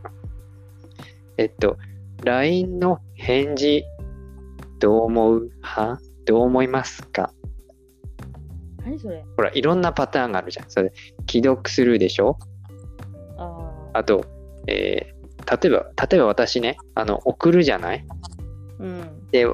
[1.37, 1.77] えっと、
[2.25, 3.85] LINE の返事、
[4.79, 7.31] どう思うはどう思いますか？
[8.83, 9.23] 何それ？
[9.37, 10.71] ほら、いろんなパターンがあるじゃん。
[10.71, 10.91] それ、
[11.31, 12.39] 既読するでしょ？
[13.37, 13.99] ああ。
[13.99, 14.25] あと、
[14.67, 15.20] えー
[15.51, 18.05] 例えば、例えば私ね、あの、送るじゃない？
[18.79, 19.31] うん。
[19.31, 19.47] で、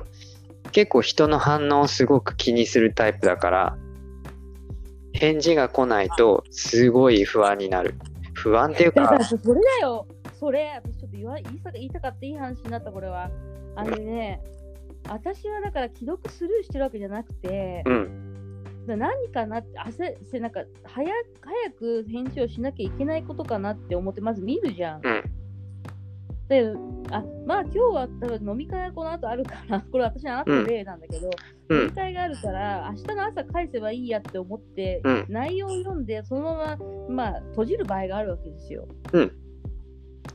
[0.72, 3.78] 結構人の反応をすごく気にするタイプだから、
[5.12, 7.94] 返事が来ないとすごい不安になる。
[8.34, 10.06] 不安っていうか それだよ。
[10.38, 13.30] それ、私ちょっと言わ言いた言いたかったいい話になった、これは。
[13.74, 14.42] あのね、
[15.08, 21.08] 私はだから既読スルーしてるわけじゃなくて、うん、な何かなってなんか早
[21.40, 25.00] 早く返事をしなきゃいけないことかなって思ってまず見るじゃん。
[25.04, 25.22] うん、
[26.48, 26.72] で
[27.10, 31.30] あまあ今日は多分飲み会がこの後あるから これ私のあなたの例なんだけど、
[31.68, 36.76] うん、飲み会があるから明日の朝返せばいいやって思って、うん内容を読んでそのまま、
[37.08, 38.86] まあ、閉じる場合があるわけですよ。
[39.12, 39.32] うん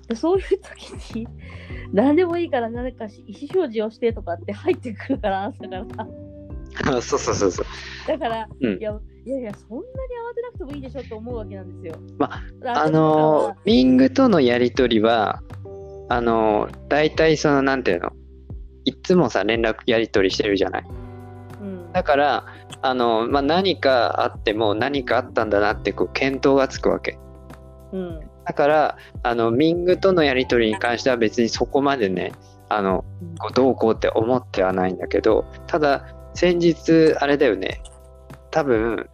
[0.08, 1.28] でそういう時に
[1.94, 6.08] 何でもいいから何かし意思表示をしてとかって入ってくるから朝からさ。
[6.74, 7.66] そうそうそうそう。
[8.08, 9.86] だから、うんいやいやいや、そんなに
[10.32, 11.96] 慌てなくてもいいでしょって思うわけなんですよ。
[12.18, 12.32] ま
[12.66, 15.44] ああのー、ミングとのやりとりは、
[16.12, 18.12] あのー、大体その、なんていうの、
[18.84, 20.86] いっつもさ、連絡やり取りしてるじゃない？
[21.62, 22.46] うん、だから、
[22.82, 27.18] あのー、まあ、何かあっても何かあったんだなってこう見当がつくわけ。
[27.94, 32.34] うん、だから、あの、ミングとのやり取りに関しては別にそこまでね、
[32.68, 33.06] あの、
[33.40, 37.82] こうどうこうって思ってはないんだけど、ただ、先日、あれだよね、
[38.50, 39.10] 多分、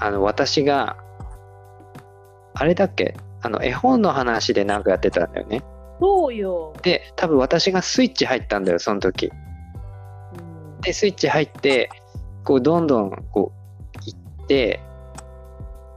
[0.00, 0.96] あの、私が、
[2.54, 3.14] あれだっけ？
[3.42, 5.62] あの、絵本の話でなんかやってたんだよね。
[6.00, 6.74] そうよ。
[6.82, 9.26] で、多分私がスイッチ入ったんだよ、その時。
[9.26, 9.46] うん
[10.86, 11.90] で、スイッチ入って、
[12.44, 14.80] こう、どんどん、こう、行って、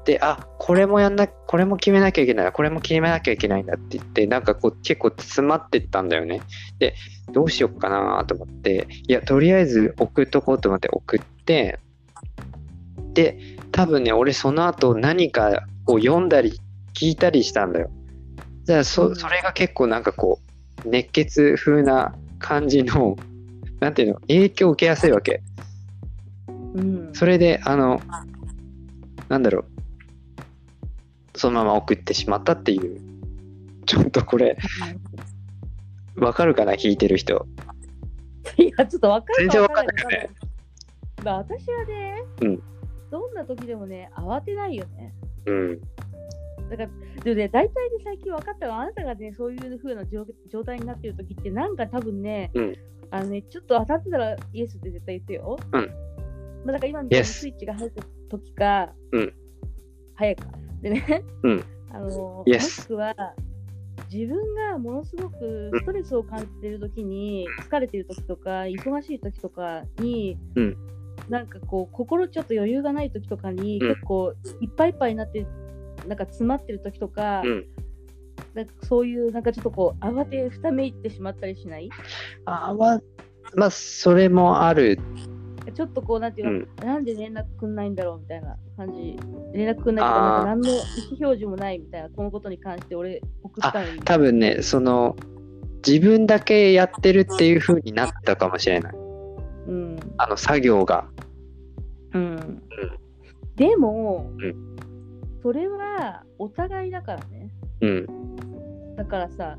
[0.06, 6.42] で、あ、これもやんな、これも決めなきゃいけない、これも決めなきゃいけないんだって言って、なんかこう、結構詰まってったんだよね。
[6.80, 6.96] で、
[7.32, 11.80] どうしよっかなと思って、いや、とりあえず送っとこうと思って送って、
[13.14, 13.38] で、
[13.72, 16.60] 多分ね、俺その後何かを読んだり
[16.96, 17.92] 聞いたりしたんだよ。
[18.70, 20.40] じゃあうそ、んそれが結構なんかこ
[20.86, 23.18] う、熱血風な感じの、
[23.82, 25.42] なんていうの、影響を受けやすいわけ。
[26.76, 28.00] うん、それで、あの、
[29.28, 29.66] なんだろう、
[31.36, 33.02] そのまま送ってしまったっていう、
[33.88, 34.56] ちょっとこれ、
[36.16, 37.48] わかるかな、聞いてる人。
[38.56, 40.30] いや、ちょっと分かる全然わかんないよね。
[41.24, 42.64] まあ私はね、うん
[43.10, 45.16] どんな時でもね、慌てないよね。
[45.48, 45.82] うん。
[46.70, 46.90] だから、
[47.24, 52.76] でもね、大体ね、最近分かったのは、あなたがね、そういう風な状状態になってる時って、なんか多分ね、うん。
[53.12, 55.58] あのね、ちょっと当たってたらイエスって絶対言ってよ。
[55.74, 55.82] うん。
[56.66, 59.34] まあ、だから今みたいにスイッチが入った時か、うん。
[60.16, 60.48] 早いか。
[60.82, 61.64] でね、うん。
[61.92, 63.16] あの Yes もしくは、
[64.12, 70.78] 自分がものすごくストレスを感じてる時に、疲れてる時とか、忙しい時とかに、うん。
[71.30, 73.90] なんかこう、心ちょっと余裕がない時とかに、うん。
[73.90, 75.46] 結構いっぱいいっぱいになって、
[76.08, 77.66] なんか詰まってる時とか、うん。
[78.54, 81.90] なんかそういう、なんかちょっとこう、慌てふためいってしまったりしない？
[82.46, 83.02] あわ、
[83.56, 84.98] まあ、それもある。
[85.74, 86.68] ちょっとこう、なんていうの、うん。
[86.88, 89.18] なんで連絡くんないんだろうみたいな感じ。
[89.54, 90.80] 連絡くんないとか、なんか何の意思
[91.20, 94.00] 表示もないみたいな、このことに関して俺送ったのに。
[94.02, 95.16] 多分ね、その、
[95.86, 98.94] 自分だけやってるっていう風になったかもしれない。
[98.96, 99.96] うん。
[100.18, 101.08] あの、作業が。
[102.14, 102.64] うん。
[103.56, 104.48] でも、う
[105.42, 107.50] それはお互いだからね。
[107.82, 108.96] うん。
[108.96, 109.56] だからさ、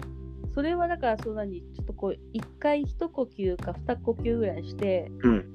[0.55, 5.47] それはだからそんなにちょっとこう一回一呼吸か二呼吸ぐらいして、うん。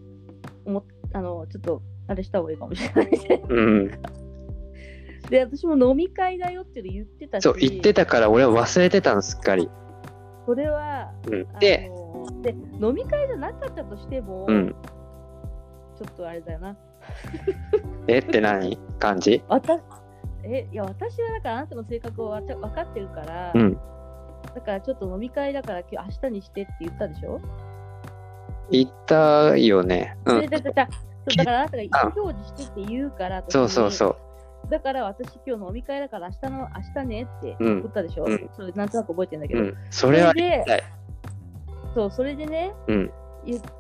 [0.66, 3.44] 思っあのちょっとあれした方がいいかもしれないね。
[3.48, 3.92] うん。
[5.30, 9.70] で、私も飲み会だよって言ってたし、そう、言ってたから俺は忘れてたの、すっかり。
[10.46, 11.48] それは、うん。
[11.54, 14.76] あで、ので飲み会じゃなかったとしても、うん。
[15.98, 16.78] ちょっとあれだよな。
[18.08, 18.20] え？
[18.20, 18.78] って何？
[19.00, 19.44] 感じ？
[19.48, 19.80] 私
[20.48, 23.78] えいや私はだからあなたの性格をわ分かってるから、うん。
[24.54, 27.42] だからちょっと飲み会だから今日明日にしてって言ったでしょ、
[28.70, 30.18] 言ったよね。
[30.26, 30.42] うん。
[30.42, 34.70] でだからそうだからあなたが意思表示してって言うから、そうそうそう。
[34.70, 39.78] だから私今日飲み会だから明日の明日ねってうん言ったでしょ、うんそれなんとなく覚えてんだけど、うん。
[39.90, 40.84] それはそれではい
[41.94, 43.12] そうそれでねうん。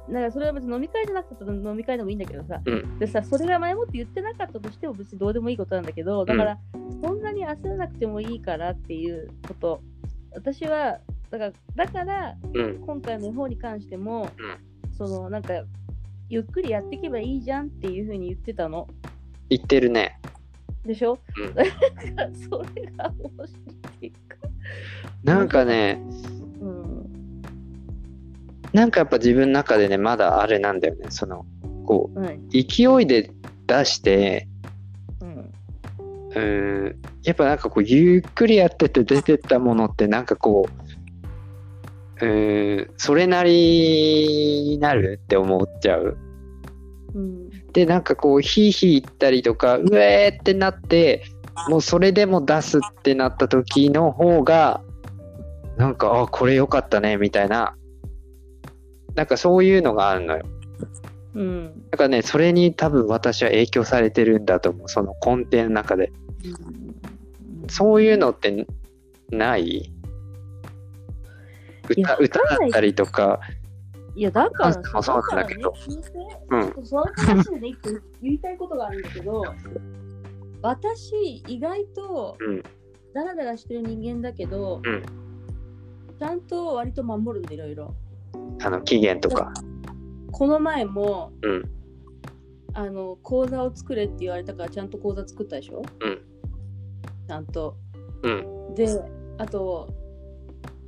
[0.07, 2.99] なんかそれは別に飲み会じゃなくて飲み会でもいいんだけどさ、うん。
[2.99, 6.57] でさそれが前もって言ってなかったとしても別にどうでもいいことなんだけどだから、
[7.01, 9.81] そんなに焦らなくてもいいからっていうこと。
[10.33, 10.99] 私は
[11.31, 12.79] だからだからうん。
[12.85, 14.95] 今回の絵本に関しても、うん。
[14.95, 15.53] そのなんか
[16.29, 18.87] ゆっくりやっていけばいいじゃんっていうふうに言ってたの。
[19.49, 20.19] 言ってるね。
[20.85, 21.53] でしょ、うん。
[22.49, 23.59] それが面白
[24.01, 24.13] い
[25.23, 26.34] なんかね、うん、
[28.75, 31.05] なんかやっぱ自分の中でね、まだあれなんだよね。
[31.09, 31.45] その、
[31.85, 33.31] こう、うん勢いで
[33.67, 34.49] 出して、
[35.21, 35.53] うん
[36.29, 40.67] うーん、やっぱなんかこう、ゆっくりやってて出てったものって、なんかこ
[42.19, 46.17] う、うーん、それなりになるって思っちゃう。
[47.13, 51.23] うんで、なんかこう、ヒーヒー言ったりとか、うえーってなって、
[51.69, 54.81] もうそれでも出すってなった時の方が、
[55.77, 57.75] なんか、あ、これ良かったね、みたいな、
[59.15, 60.45] なんかそういうのがあるのよ。
[61.35, 64.89] うんだからね、それに多分私は影響されてるんだと思う。
[64.89, 66.11] その根底の中で。
[67.67, 68.65] そういうのって
[69.31, 69.91] ない？
[71.89, 73.39] 歌歌だったりとか、
[74.15, 75.77] いやだからそうなんだけどね
[76.49, 77.89] うん、その話でね、一個
[78.21, 79.43] 言いたいことがあるんだけど、
[80.61, 82.63] 私、意外とうん、
[83.13, 85.03] ダラダラしてる人間だけど、うん
[86.17, 87.93] ちゃんと割と守るんで、いろいろ。
[88.61, 89.53] あの、期限とか。
[90.31, 91.63] この前も、うん、
[92.73, 95.81] あの、講座を作れって言われたから、ちゃんと講座作ったでしょ？
[96.01, 96.21] うん。
[97.27, 97.77] ちゃんと。
[98.23, 98.87] うん、で、
[99.37, 99.93] あと、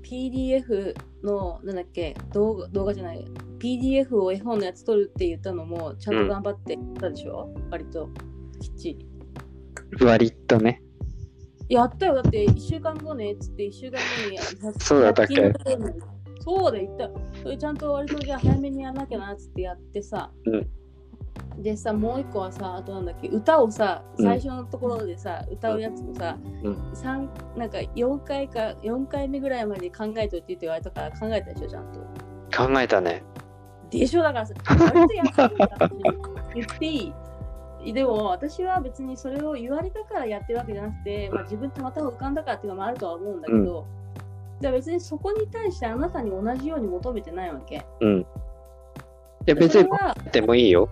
[0.03, 3.25] PDF の、なんだっけ、動画動画じゃない、
[3.59, 8.09] PDF を絵本のやつ撮るって言ったのも、ちゃんと頑張ってたでしょ、割と、
[8.59, 10.05] きっちり。
[10.05, 10.81] 割とね。
[11.69, 14.37] やったよ、だって1週間後ねっつって1週間後に
[14.79, 15.53] そうだったっけ？
[16.47, 17.11] 100均のところにそうだよ、言ったよ。
[17.43, 20.31] それちゃんと割とじゃあ早めにやんなきゃなっつってやってさ。
[21.57, 31.99] でさ、もう一個はさ、あとなんだっけ、歌をさ、うん最初のところでさ、歌うやつもさ、うん三なんか4回か4回目ぐらいまで考えといてって言われたから考えたでしょ、ちゃんと。
[32.55, 33.23] 考えたね。
[33.89, 35.91] でしょだからさ、割とやってるんだ
[36.53, 37.13] 言ってい
[37.83, 43.85] いでも私は別にそれを言われたからやってるわけじゃなくて、まあ、自分たまたま浮かんだからっていうのもあるとは思うんだけど、
[44.59, 47.85] じゃあ別にそこに対してあなたに同じように求めてないわけ。
[48.01, 48.19] うん。
[48.21, 48.25] い
[49.45, 50.89] や、別にそれは、やってもいいよ。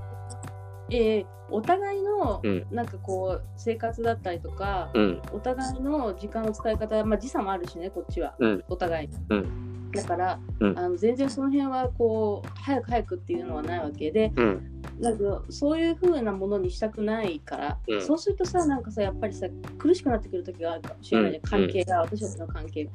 [0.89, 9.15] えーお互いのうん、なんかこう生活だったりとか、うん、お互いの時間の使い方、まあ、時差もあるしね、こっちは、うんお互いに。
[9.29, 18.01] うだから、うんあの全然その辺はこう早く早くっていうのはないわけで、うん、なんかそういう風なものにしたくないから、うん。
[18.01, 22.91] そうするとさなんかさやっぱりさ苦しくなってくる時があるかもしれないじゃん、うん関係が、私たちの関係が、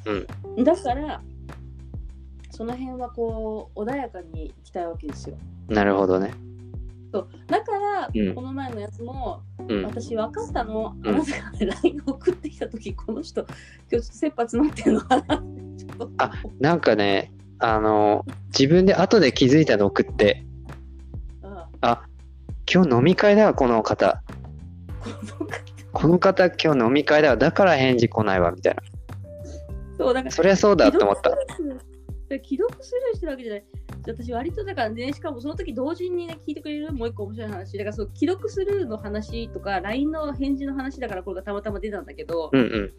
[0.64, 1.22] だから
[2.51, 5.36] その辺はこう穏やかにいきたいわけですよ。
[5.68, 6.32] なるほどね。
[7.12, 7.28] そう。
[7.46, 8.34] だから、うん。
[8.34, 11.09] この前のやつもうん、私分かったの、うん。
[11.09, 15.80] あなたがね LINE 送ってきた時この人今日ちょっと切羽詰まってるのかなって。
[16.18, 18.24] あなんかね、あの、
[18.59, 20.44] 自分で後で気づいたの送って、
[21.83, 22.03] ああ、
[22.72, 24.22] 今日飲み会だわ、この方。
[25.93, 28.83] この方今日飲み会だわ、だから返事来ないわ、みたいな。
[29.97, 31.31] そうだからそりゃそうだと思った。
[32.28, 33.64] で既読スルーしてるわけじゃない。
[34.07, 37.76] 私割とだからね、しかもその時同時にね、聞いてくれるもう一個面白い話。
[37.76, 42.93] だからそう、既読スルーの話とか、LINE の返事の話だからこれがたまたま出たんだけど、うんうん。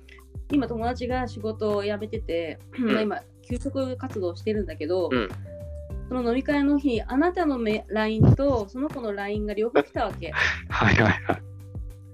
[0.51, 5.29] 今友達が仕事を辞めてて、んまあ今、休職活動してるんだけど、うん
[6.11, 10.31] その飲み会の日、あなたのめ LINE とその子の LINE が両方来たわけ。
[10.67, 11.41] はいはいはい。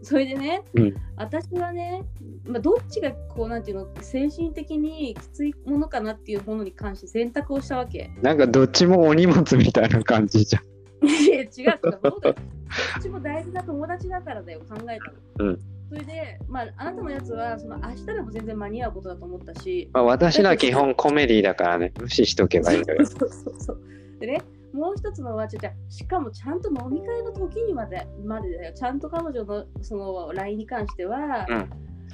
[0.04, 2.04] それでね、うん私はね、
[2.46, 8.12] まあ、どっちがこうなんていうの精神的にきついものかなっていうものに関して選択をしたわけ。
[8.22, 11.10] なんかどっちもお荷物みたいな感じじゃん。
[11.10, 12.20] いや違う違うそうだよ。
[12.22, 12.36] どっ
[13.02, 15.00] ちも大事な友達だからだよ、考え
[15.40, 15.50] たの。
[15.50, 23.06] うんそれで、まあ、あなたのやつは、その明日でも全然間に合うことだと思ったし、まあ、私のは基本コメディだからね、無視しとけばいいのよ。
[23.06, 23.80] そうそうそう。
[24.20, 24.42] でね、
[24.74, 28.74] もう一つのは、じゃしかもちゃんと飲み会の時にまでまでだよ。
[28.74, 31.70] ちゃんと彼女のその LINE に関しては、うん。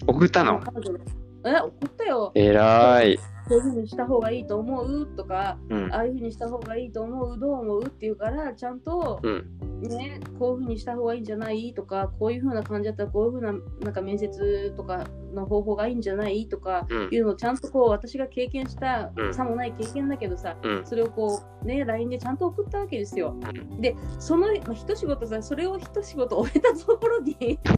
[0.07, 0.59] 送ったの？
[0.59, 0.99] 彼女の
[1.45, 2.31] え、送ったよ。
[2.35, 3.17] えらい。
[3.17, 5.07] こういうふうにした方がいいと思う？
[5.17, 5.99] とか、うんあ。
[5.99, 7.83] あいうふうにした方がいいと思う、どう思う？
[7.85, 9.45] って言うから、ちゃんと、うん。
[9.89, 11.73] ね、こういうふうにした方がいいんじゃない？
[11.73, 16.47] とか、こういうふうな感じだったら、こういうふうななんか面接とかの方法がいいんじゃない？
[16.47, 20.85] とかうんいうのをちゃんとこう私が経験した、うんさもない経験だけどさ、うん。
[20.85, 23.35] それをこうね、LINE でちゃんと送ったわけですよ。
[23.77, 27.59] うで、その、まあ、一仕事さ、それを一仕事終えたところに、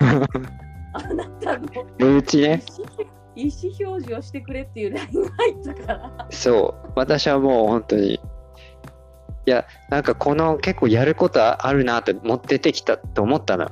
[0.93, 1.67] あなたの
[1.99, 2.63] 身内ね。
[3.37, 6.27] 意思表示をしてくれっていう LINE が入ったから。
[6.29, 6.91] そう。
[6.95, 8.19] 私はもう本当に。
[9.45, 13.69] いや、なんかこの結構やることあるなって持っててきたと思ったの。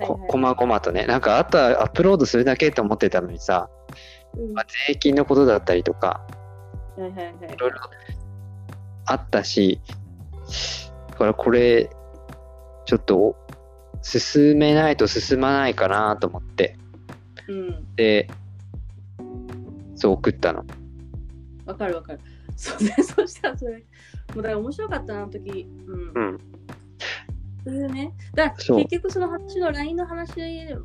[0.00, 1.04] ここまごまとね。
[1.06, 3.68] なんかあとはアップロードするだけと思ってたのにさ、
[4.36, 6.26] うんまあ、税金のことだったりとか、
[6.96, 7.76] はいはいはいいろいろ
[9.06, 9.80] あったし、
[11.10, 11.90] だからこれ、
[12.86, 13.36] ちょっと
[14.02, 16.76] 進めないと進まないかなと思って、
[17.48, 17.94] うん。
[17.96, 18.28] で、
[19.96, 20.64] そう送ったの。
[21.66, 22.20] わかるわかる。
[22.56, 23.82] そうね、そしたらそれ、
[24.34, 25.66] もうだから面白かったな、あの時。
[25.86, 26.12] うん。
[26.14, 26.40] うん。
[27.64, 28.12] そういうね。
[28.34, 30.32] だからそう結局その話の LINE の話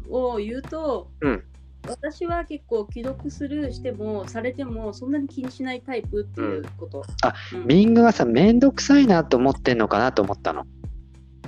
[0.09, 1.43] を言うと、うん
[1.87, 7.03] 私は結構既読するしてもされてもそんなに気にしないタイプっていうこと。
[7.21, 10.65] あうんミングがさ、めんどくさいなと思ってんのかなと思ったの。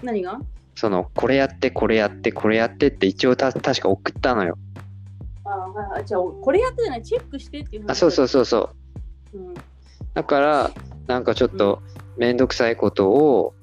[0.04, 0.40] 何が？
[0.76, 4.60] その、これやって、これやって、これやってって一応た確か送ったのよ。
[5.44, 8.70] ああはいはいじゃあこれやってじゃないチェックしてっていう話あ、そうそうそうそ
[9.34, 9.38] う。
[9.38, 9.42] う。
[9.42, 9.54] うん、
[10.18, 10.72] だから、
[11.06, 11.84] なんかちょっと
[12.18, 13.54] めんどくさいことを、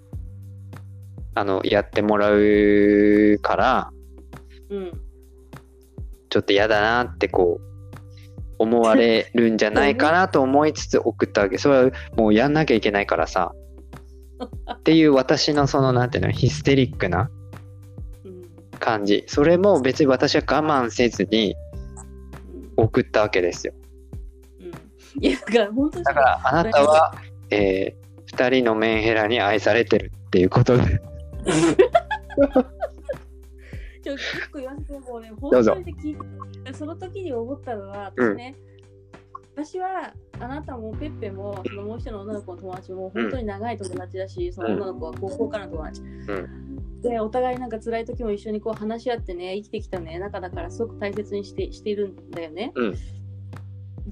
[1.35, 3.91] あの、やってもらうから、
[4.71, 4.93] うん。
[6.31, 11.59] ちょっと嫌だなってこう、思われるんじゃないかなと思いつつ送ったわけ。
[11.59, 13.51] それはもうやんなきゃいけないからさ。
[14.75, 17.31] っていう私のその、なんていうの、ヒステリックな
[18.25, 18.45] うん
[18.79, 19.25] 感じ。
[19.27, 21.57] それも別に私は我慢せずに
[22.77, 23.75] うん送ったわけですよ。
[25.17, 27.15] うんいやだから本当にだからあなたは、
[27.51, 31.01] えー、二人のメンヘラに愛されてるっていうことで。
[34.03, 36.17] ちょ結構言わせてもうね、本当に聞い
[36.65, 38.55] て、その時に思ったのは、うん私ね、
[39.55, 46.03] 私はあなたもペッペもそのもう一人の女の子の友達も本当に長い友達だし、その女の子は高校からの友達。
[47.03, 52.73] で、お互いなんか辛い時も一緒にこう話し合ってね、生きてきたね、仲だからすごく大切にしてしているんだよね。
[52.75, 52.95] うん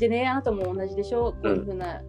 [0.02, 2.02] でね、あなたも同じでしょ、こういうふうな、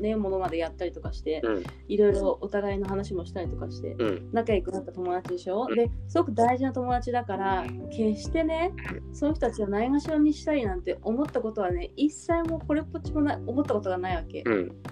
[0.00, 1.62] ね、ものまでやったりとかして、うん。
[1.86, 3.94] いろいろお互いの話もしたりとかして。
[4.00, 4.30] うん。
[4.32, 5.76] 仲良くなった友達でしょ、うん。
[5.76, 8.72] ですごく大事な友達だから決してね
[9.12, 14.42] その人たちをないがしろにしたいなんて思ったことはね一切もこれっぽっちもな思ったことがないわけ。
[14.44, 14.82] うん。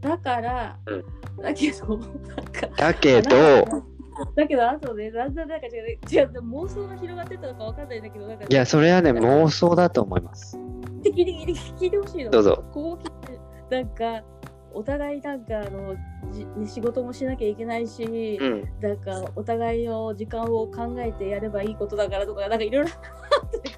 [0.00, 1.42] だから、うん。
[1.42, 2.00] だけど
[2.78, 3.84] だけど、
[4.36, 5.72] だけどあとねだんだんなんか違う
[6.10, 10.58] 違う妄想が広がってたのかわかんないんだけどなんかいや、それはね、妄想だと思います。
[11.04, 12.64] 聞いて聞いて聞いてほしいのどうぞ。
[12.72, 13.38] こう聞い
[13.68, 14.24] てなんか
[14.72, 15.94] お互いなんかあの
[16.32, 18.64] じね仕事もしなきゃいけないし、うん。
[18.80, 23.70] なんかお互いの時間を考えてやればいいことだからとか、なんかいろいろあって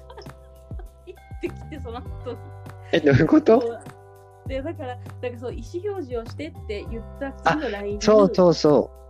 [1.05, 2.35] 言ってきて、その後
[2.91, 3.61] え、どういうこと？
[4.47, 8.01] で、だから、なんかそう、意思表示をしてって言った次の LINE に。
[8.01, 9.06] そうそうそで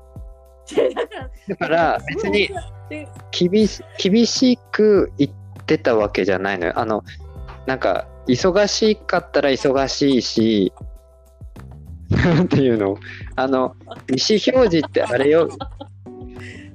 [1.47, 2.49] だから、別に
[2.89, 5.31] で厳し厳しく言っ
[5.65, 6.73] てたわけじゃないのよ。
[6.75, 7.03] あの、
[7.65, 10.73] なんか、忙しかったら忙しいし、
[12.09, 12.97] なんていうの？
[13.35, 13.75] あの、
[14.09, 15.49] 意思表示ってあれよ、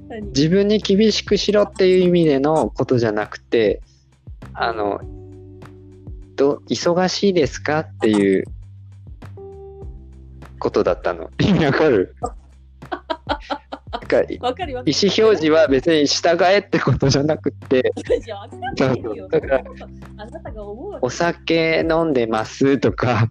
[0.09, 0.21] 何？
[0.27, 3.81] 自分に厳しくしろっていう意味でのことじゃなくて、
[4.53, 4.99] あの、
[6.35, 8.45] ど忙しいですかっていう
[10.59, 11.29] ことだったの。
[11.39, 12.15] 意味わかる？
[14.13, 14.37] か意。
[14.39, 17.91] 思表示は別に従えってことじゃなくて、
[21.01, 23.29] お酒飲んでますとか、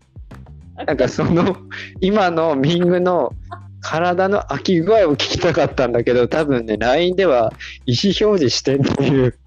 [0.87, 1.57] なんかその、
[2.01, 3.33] 今のミングの
[3.81, 7.53] 体の空き具合を聞きたかったんだけど、多分ね、LINE では
[7.87, 9.39] 意思表示してっていう、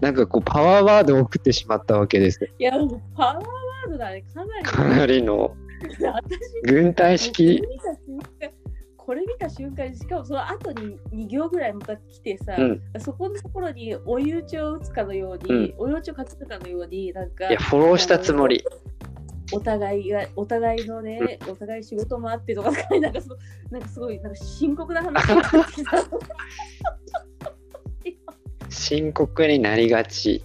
[0.00, 2.50] なんかこう、パワーワードを送ってしまったわけですよ。
[2.58, 4.22] いや、もうパワーワードだね。
[4.22, 4.64] かなり。
[4.64, 5.56] かなりの
[6.00, 7.60] 私軍隊式
[9.04, 12.82] これ見た瞬間にしかもその後に2行ぐらいまた来てさ、うん。
[13.00, 18.64] そこのところに追い打ちを打つかのように、追い打ちをかけるかのようになんかいや、フォローしたつもり。
[19.54, 23.36] お互いがお互いのね、お互い仕事もあってとかなんかその
[23.72, 26.04] なんかすごいなんか深刻な話が出てきた
[28.70, 30.42] 深刻になりがち。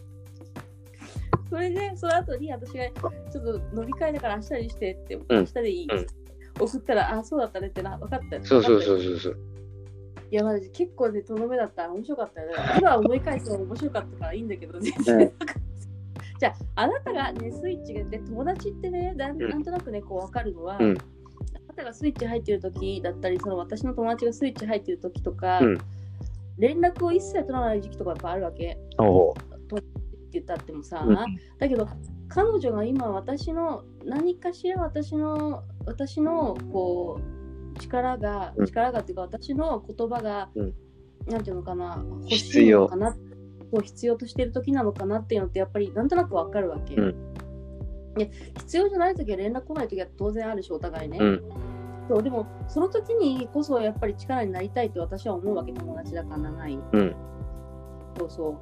[1.49, 2.85] それで、その後に私が
[3.31, 6.26] ちょっと飲み会だから明日にしてって、ん明日でいい、うん
[6.59, 8.45] 送ったら、あ、そうだったねってな、分かったよ。
[8.45, 9.37] そうそうそうそうそう。
[10.29, 12.53] いや、マジ結構ね、とどめだったら面白かったよね。
[12.79, 15.17] 今思い返すの面白かったからいいんだけど、全然。
[15.19, 15.31] うん
[16.39, 20.93] じゃあ、あなたがね、スイッチがで友達ってね、なんうんなんとなくね、こう分かるのは、うんあ
[21.67, 25.77] なたがスイッチ入ってる時だったり、その私の友達がスイッチ入ってる時とか、うん
[26.59, 28.79] 連絡を一切取らない時期とかやっぱあるわけ。
[28.97, 29.35] お
[30.39, 31.15] 言ったってもさ、うん。
[31.15, 31.87] だけど
[32.29, 37.19] 彼女が今私の何かしら私の私のこ
[37.75, 38.65] う力が、うん。
[38.65, 40.73] 力がっていうか私の言葉が、うん。
[41.27, 43.17] なんていうのかな欲し必要いのかな
[43.73, 47.33] そう必要としてる時なのかなっていうのってやっぱりなんとなくわかるわけ、うん。
[48.15, 51.43] で必要じゃない時は連絡来ない時は当然あるしお互いね、うん。
[52.07, 56.79] そうでもその時にこそやっぱり力になりたいって私は思うわけ友達だから長い。
[56.93, 57.15] うん。
[58.17, 58.57] そうそう。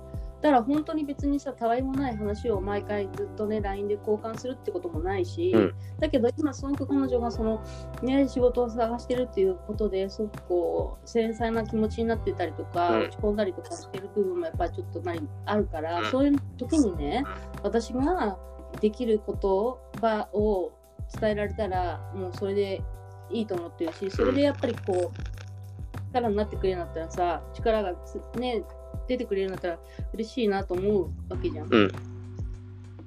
[0.45, 5.73] だから本当に別にさ、たわいもない話を毎回ずっとね、LINE で交換するってこともないし、うん。
[5.99, 7.63] だけど今、すごく彼女がその、
[8.03, 13.05] ね、仕事を探してるっていうことですごくこう、繊細な気持ちになってたりとか、うん。
[13.05, 16.11] 落ち込んだりとかしてる部分もやっぱりちょっと何あるから、うん。
[16.11, 17.23] そういう時にね、
[17.63, 18.37] 私が
[18.79, 20.73] できることばを
[21.19, 22.83] 伝えられたら、もうそれで
[23.31, 28.63] いいと思ってるし、それでやっぱりこう、力になってくれるんだったらさ、力がつね、
[29.07, 29.79] 出てくれるんだったら
[30.13, 31.67] 嬉しいなと思うわけじゃん。
[31.73, 31.91] うん。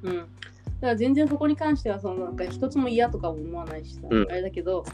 [0.02, 0.16] うん。
[0.16, 0.26] だか
[0.80, 4.84] ら全然そこに関しては、そのなんか一つも嫌とかも思わないしさ、うんあれだけど、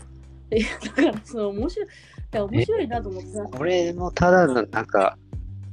[0.50, 1.90] いやだからその面白い、い
[2.32, 5.18] や面白いなと思ってさ、俺もただのなんか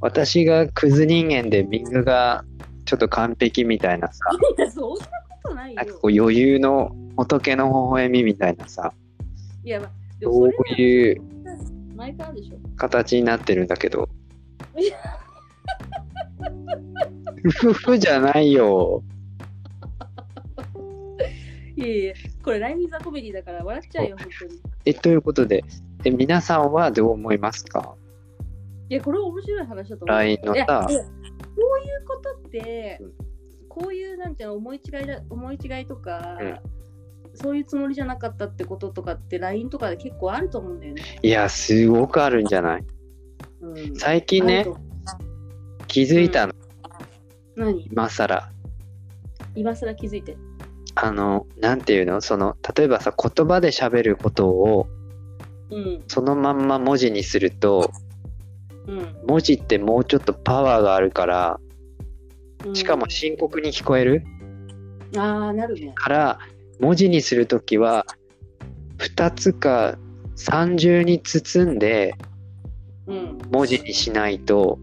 [0.01, 2.43] 私がクズ人間でみんなが
[2.86, 4.19] ちょっと完璧みたいなさ
[4.69, 5.05] そんな
[5.43, 5.93] ことないよなんか。
[5.93, 8.93] こう余裕の仏の微笑みみたいなさ
[9.63, 9.89] いや、まあ、
[10.22, 10.49] そう
[10.82, 11.22] いう。
[12.78, 14.09] 形になってるんだけど
[17.43, 19.03] ふふふじゃないよ
[21.76, 24.62] いやいや、これライミーザコメディだから笑っちゃうよ、本当に。
[24.86, 25.64] えということで
[26.03, 27.95] え皆さんはどう思いますか？
[28.89, 30.18] いや、これ面白い話だと思う。
[30.18, 31.07] LINE のさこういう
[32.07, 33.12] ことって、うん
[33.74, 36.59] こういうなんていうの思い違いだ思い違いとか、うん
[37.34, 41.01] そういうつもりじゃなかったってこととかって LINE とかで結構あると思うんだよね。
[41.22, 42.84] いやすごくあるんじゃない？
[43.62, 44.66] うん、最近ね
[45.88, 46.53] 気づいたの、
[47.55, 47.86] 何？
[47.91, 48.49] 今更
[49.55, 50.38] 今更気づいて。
[50.95, 52.22] あのなんていうの？
[52.22, 54.88] その例えばさ言葉で喋ることを
[55.70, 56.03] うん。
[56.07, 57.91] そのまんま文字にすると
[58.88, 61.59] うん文字ってもうちょっとパワーがあるから
[62.66, 62.76] うん。
[62.76, 64.24] しかも深刻に聞こえる？
[65.18, 65.91] ああ、なるね。
[65.95, 66.39] から
[66.80, 68.05] 文字にするときは
[68.97, 69.97] 2つか
[70.36, 72.30] 三重に包んでうん。
[73.08, 74.80] 文字にしないと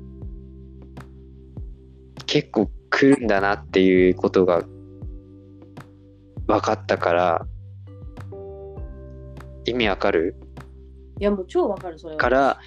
[2.26, 4.64] 結構来るんだなっていうことが
[6.46, 7.46] 分かったから
[9.64, 10.36] 意味わかる？
[11.20, 12.18] いや、もう超わかる、それは。
[12.18, 12.58] から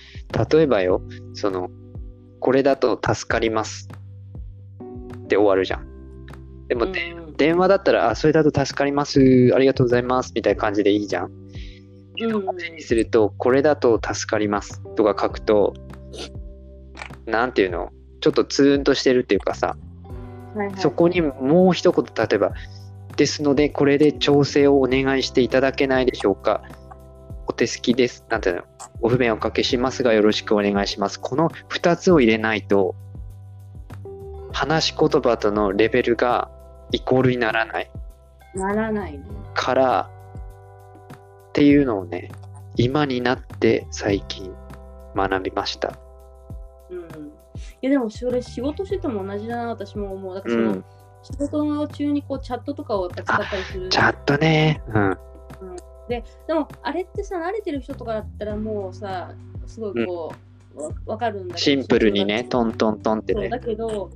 [0.51, 1.01] 例えばよ
[1.33, 1.69] その
[2.39, 3.87] これだと助かります
[5.23, 5.87] って終わるじゃん。
[6.67, 7.33] でも、うんでうん。
[7.37, 11.31] 電話だったらあそれだと助かりますありがとうございますみたいな感じでいいじゃん
[12.25, 12.55] うんうん。
[12.75, 15.73] にするとこれだと助かりますとか書くと
[17.25, 17.91] なんていうの？
[18.19, 19.75] ちょっとツーンとしてるっていうかさ
[20.55, 20.77] はいはい。
[20.77, 22.53] そこにもう一言例えば
[23.17, 26.63] ですのでこれで調整をお願いしていただけないでしょうか。
[27.47, 28.25] お手すきです。
[28.29, 28.63] なんていうの？
[29.01, 31.19] ご不便をおかけしますがよろしくお願いします。
[31.19, 32.95] この2つを入れないと
[34.53, 36.49] 話し言葉とのレベルが
[36.91, 37.91] イコールにならない。
[38.53, 39.23] ならないね。
[39.53, 40.09] から
[41.51, 42.31] っていうのをね
[42.77, 44.53] 今になって最近
[45.15, 45.99] 学びました。
[46.89, 46.99] うん。
[46.99, 47.05] い
[47.81, 50.35] や、でもそれ仕事してても同じだな、私も思う。
[50.35, 50.85] だからその、うん。
[51.23, 53.89] 仕事中にこうチャットとかを使ったりする。
[53.89, 54.81] チャットね。
[54.87, 55.17] うん。
[56.07, 59.33] ででもあれってさ慣れてる人とかだったらもうさ
[59.65, 60.33] すごいこ
[60.75, 63.49] う、わわかるんだけどシンプルにねトントントンってね。
[63.49, 64.09] だけど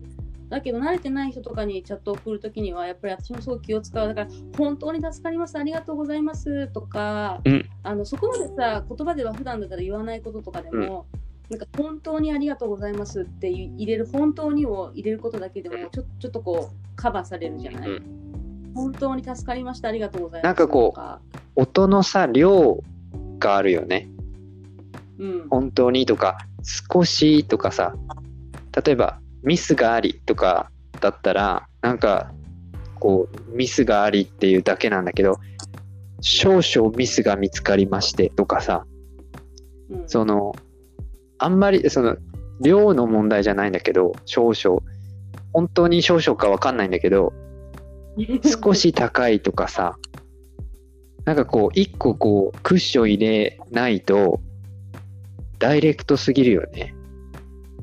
[0.49, 4.07] だけど慣れてない人とかにチャットを送るときにはやっぱり私もすごく気を使う。
[4.07, 4.27] だから
[4.57, 7.69] 本当に助かりますありがとうございますとか、うん。
[7.83, 11.07] あのそこまでさ言葉では普段だったら言わないこととかでも、
[11.49, 18.01] なんか本当にありがとうございますって入れる本当にを入れることだけでもちょちょっとこうカバーされるじゃない、う
[18.73, 22.83] 本当に助かりましたありがとうございますなんかこう音のさ量
[23.39, 24.09] があるよね。
[25.19, 25.47] うん。
[25.49, 26.37] 本当にとか
[26.91, 27.95] 少しとかさ
[28.83, 30.69] 例えばミスがありとか
[30.99, 32.31] だったらなんか
[32.99, 35.39] こうミスがありっていうだけなんだけど
[36.21, 38.85] 少々ミスが見つかりましてとかさ
[39.89, 40.53] うんその
[41.37, 42.17] あんまりその
[42.61, 44.81] 量の問題じゃないんだけど、少々。
[45.53, 47.33] 本当に少々かわかんないんだけど、
[48.63, 49.97] 少し高いとかさ、
[51.25, 54.41] なんかこう、一個こう、クッション入れないと、
[55.59, 56.93] ダイレクトすぎるよね。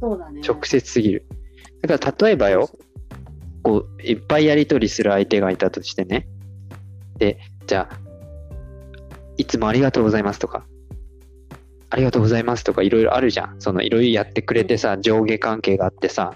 [0.01, 0.41] そうだね。
[0.47, 1.25] 直接すぎる。
[1.83, 2.71] だから例えばよ、
[3.63, 6.27] こう、いっぱいやりとりする相手がいたとしてね。
[7.19, 7.99] で、じゃあ、
[9.37, 10.65] いつもありがとうございますとか、
[11.91, 13.57] ありがとうございますとかいろいろあるじゃん。
[13.61, 16.35] そのいろいろやってくれてさ、上下関係があってさ、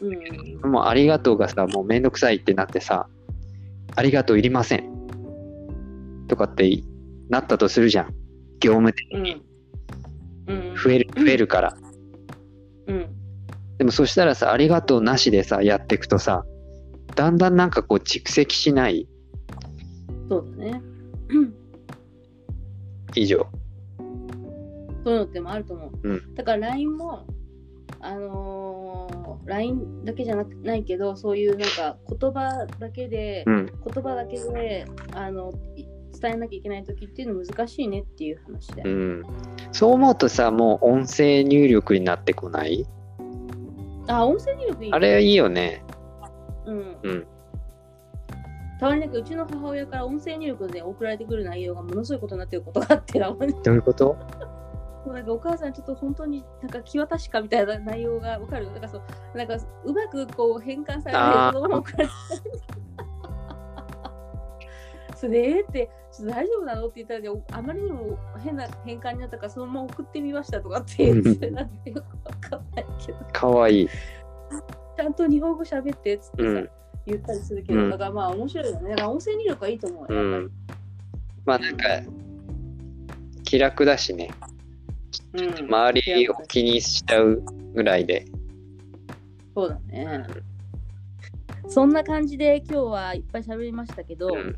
[0.00, 0.70] うん。
[0.70, 3.08] もうありがとうがさ、もうめんどくさいってなってさ、
[3.96, 4.84] ありがとういりません。
[6.28, 6.70] とかって
[7.28, 8.14] なったとするじゃん。
[8.60, 9.22] 業務的うん。
[9.22, 9.42] に
[10.46, 10.76] うん。
[10.76, 11.76] 増える、増えるから。
[12.86, 13.19] うん。
[13.80, 16.44] でもそしたらさ、ありがとうなしでさ、やっていくとさ、
[17.16, 19.08] だんだんなんかこう蓄積しない？
[20.28, 20.82] そうだね。
[21.30, 21.54] うん
[23.14, 23.46] 以上。
[25.02, 26.08] そういうのってもあると思う。
[26.10, 27.26] うんだから LINE も、
[28.00, 33.66] あのー、LINE だけじゃなくないけど、そういうなんか言葉だけで、うん。
[33.66, 35.84] 言葉だけであのい
[36.20, 38.82] 伝えなきゃいけない時っていうの難しいねっていう話で。
[38.82, 39.22] うん。
[39.72, 42.86] そう思うとさ、もう音声入力になってこない？
[44.18, 44.92] あ、音声入力いい。
[44.92, 45.82] あれいいよね。
[46.66, 46.96] うん。
[47.02, 47.26] うん。
[48.78, 54.16] たまになんかうちの母親から音声入力で送られてくる内容がものすごいことになってることがあってどういうこと？
[55.06, 59.02] うなんかお母さんちょっと本当になんか気渡しかみたいな内容がわかるなんかそう
[59.36, 62.10] なんかうまくこう変換されてそのまま送られて
[65.16, 65.90] それって
[66.26, 66.86] 大丈夫なの？
[66.86, 72.04] って言ったらあまりにも変な変換になったからそのまま送ってみましたとかって言ってなんかよくわ
[72.40, 73.88] かんないけどかわいい。
[74.96, 76.70] ちゃんと日本語喋ってっつってさ、うん
[77.06, 80.50] 言ったりするけど、うんだからまあ面白いよねだから音声入力はいいと思ううよ、やっん。
[81.46, 81.84] まあなんか、
[83.42, 84.30] 気楽だしね。
[85.32, 87.42] うん周りを気にしちゃう
[87.74, 88.26] ぐらいで。
[89.54, 90.26] そうだね。
[91.68, 94.56] そんな感じで今日はいっぱい喋りましたけど、うん。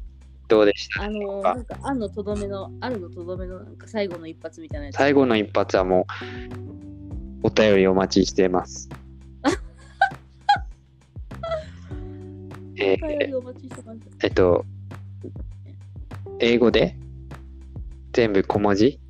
[0.49, 1.03] どうでした？
[1.05, 1.79] あのあなんか。
[1.83, 4.97] あんのとどめのあるのとどめのなんか最後の一発みたいなやつ。
[4.97, 6.07] 最後の一発はも
[7.43, 8.89] う、お便りお待ちしてます。
[12.79, 12.97] え。
[14.23, 14.65] えっと、
[16.41, 16.97] 英語で？
[18.13, 19.01] 全部小文字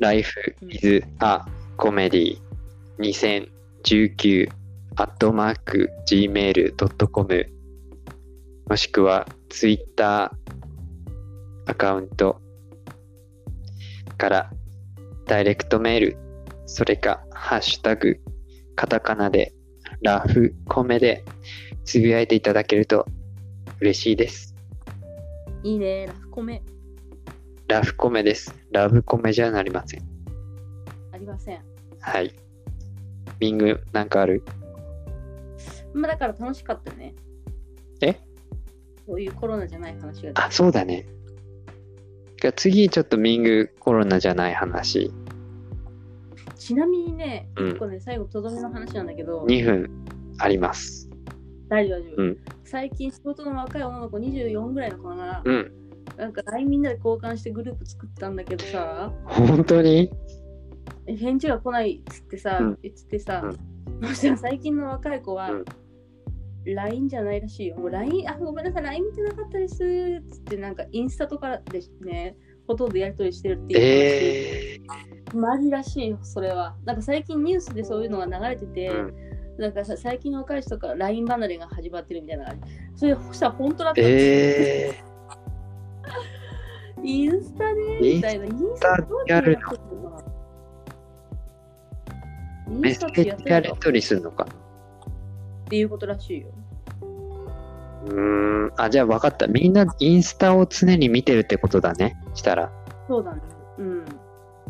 [0.00, 0.34] ？Life
[0.70, 1.40] is a
[1.76, 2.38] comedy
[2.98, 4.48] 2019
[4.96, 7.57] アットマーク gmail.com
[8.68, 10.30] もしくは Twitter
[11.66, 12.40] アカウント
[14.16, 14.50] から
[15.26, 16.16] ダイレクトメール
[16.66, 18.20] それかハッシュタグ
[18.76, 19.54] カタカナで
[20.02, 21.24] ラフコメで
[21.84, 23.06] つぶやいていただけると
[23.80, 24.54] 嬉しいです。
[25.62, 26.62] いいね、ラフコメ
[27.68, 28.54] ラフコメです。
[28.70, 30.02] ラブコメじゃなりません。
[31.12, 31.60] ありません。
[32.00, 32.34] はい。
[33.40, 34.44] ミングなんかある？
[35.94, 37.14] まあだから楽しかったよね。
[38.02, 38.16] え？
[39.08, 40.32] そういうコロナじゃない話が。
[40.34, 41.06] あ、そうだね。
[42.42, 45.10] じゃあ次ちょっとミングコロナじゃない話。
[46.56, 49.90] ちなみにね、うんね、最後とどめの話なんだけど、2分
[50.38, 51.08] あります。
[51.68, 55.72] 大丈夫大丈夫、うん最近仕事の若い女の子24ぐらいの子かな、うん。
[56.18, 60.10] なんか LINE みんなで交換してグループ作ったんだけどさ、本当に？
[61.06, 65.64] 返事が来ないっつってさ、うん言ってさ、うんそしたら最近の若い子は、うん
[66.74, 67.76] LINE じゃないらしいよ。
[67.76, 69.74] もう LINE、あ、ごめんなさい、LINE 見てなかったです
[70.22, 74.78] っつって、なんかインスタとかでね、ほとんどやりとりしてるっていうえ
[75.32, 76.76] 話、マジらしいよ、それは。
[76.84, 79.14] なんか最近ニュースでそういうのが流れてて、うん
[79.58, 82.54] なんかさ最近の若い人から LINE 離れが始まってるみたいな。
[82.94, 85.08] それ、そしたら本当だっー、たんですよえ
[87.02, 88.44] インスタねインスみたいな。
[88.46, 89.58] インスタタどうやる
[92.68, 92.78] の？
[92.80, 94.46] メッセインスタってやージやり取りするのか。
[94.46, 96.48] っていうことらしいよ。
[98.06, 98.72] うーん。
[98.76, 99.46] あ、じゃあ分かった。
[99.46, 102.16] みんなインスタを常に見てるってことだね。
[102.34, 102.70] したら。
[103.08, 103.40] そうだね。
[103.78, 104.04] うん。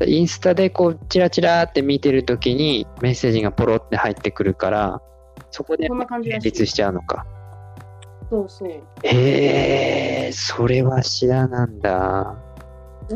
[0.07, 5.03] インスタでこう、チラチラって見てるときにメッセージがポロって入ってくるから、
[5.51, 5.89] そこで。
[5.89, 7.27] 成立しちゃうのか。
[8.31, 8.71] そうそう。
[9.03, 12.37] ええー、それは知らなんだ。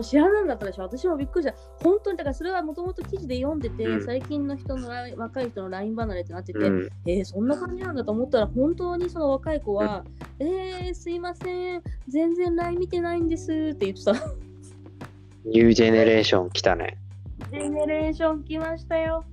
[0.00, 1.56] 知らなんだったでしょ私もびっくりした。
[1.82, 6.88] 本当に、だからそれはもともと記事で読んでて、うん最近の人の若い人の LINE 離れってなってて、うん。
[7.06, 10.04] えー、そんな感じなんだと思ったら、本当にその若い子は、
[10.38, 14.12] えー、すいません、全然 LINE 見てないんですって言ってた。
[15.44, 16.96] ニュージェネレーション来たね。
[17.50, 19.24] ジェネレーション来ましたよ。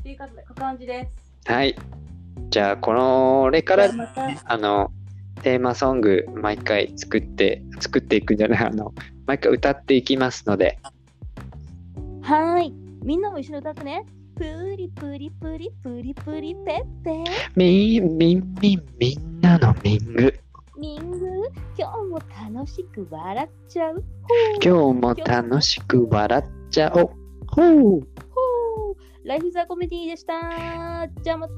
[0.00, 1.50] っていう感じです。
[1.50, 1.74] はい。
[2.50, 3.90] じゃあ、この、これから、
[4.44, 4.90] あの、
[5.42, 8.92] テーマソング、毎回作って、作っていくんじゃない、あの、
[9.28, 10.78] 毎回歌っていきますので、
[12.22, 12.74] はーい。
[13.04, 14.06] みんなも一緒に歌ってね。
[14.34, 17.24] プリプリプリプリプリペッペ
[17.54, 20.34] みんみんみんみんなのミング。
[20.78, 21.26] ミング？
[21.76, 22.18] 今日も
[22.54, 24.02] 楽しく笑っちゃう
[24.64, 27.10] 今日も楽しく笑っちゃおう。
[27.48, 27.74] ほう。
[27.74, 31.54] ほうライフザコメディでしたじゃあまた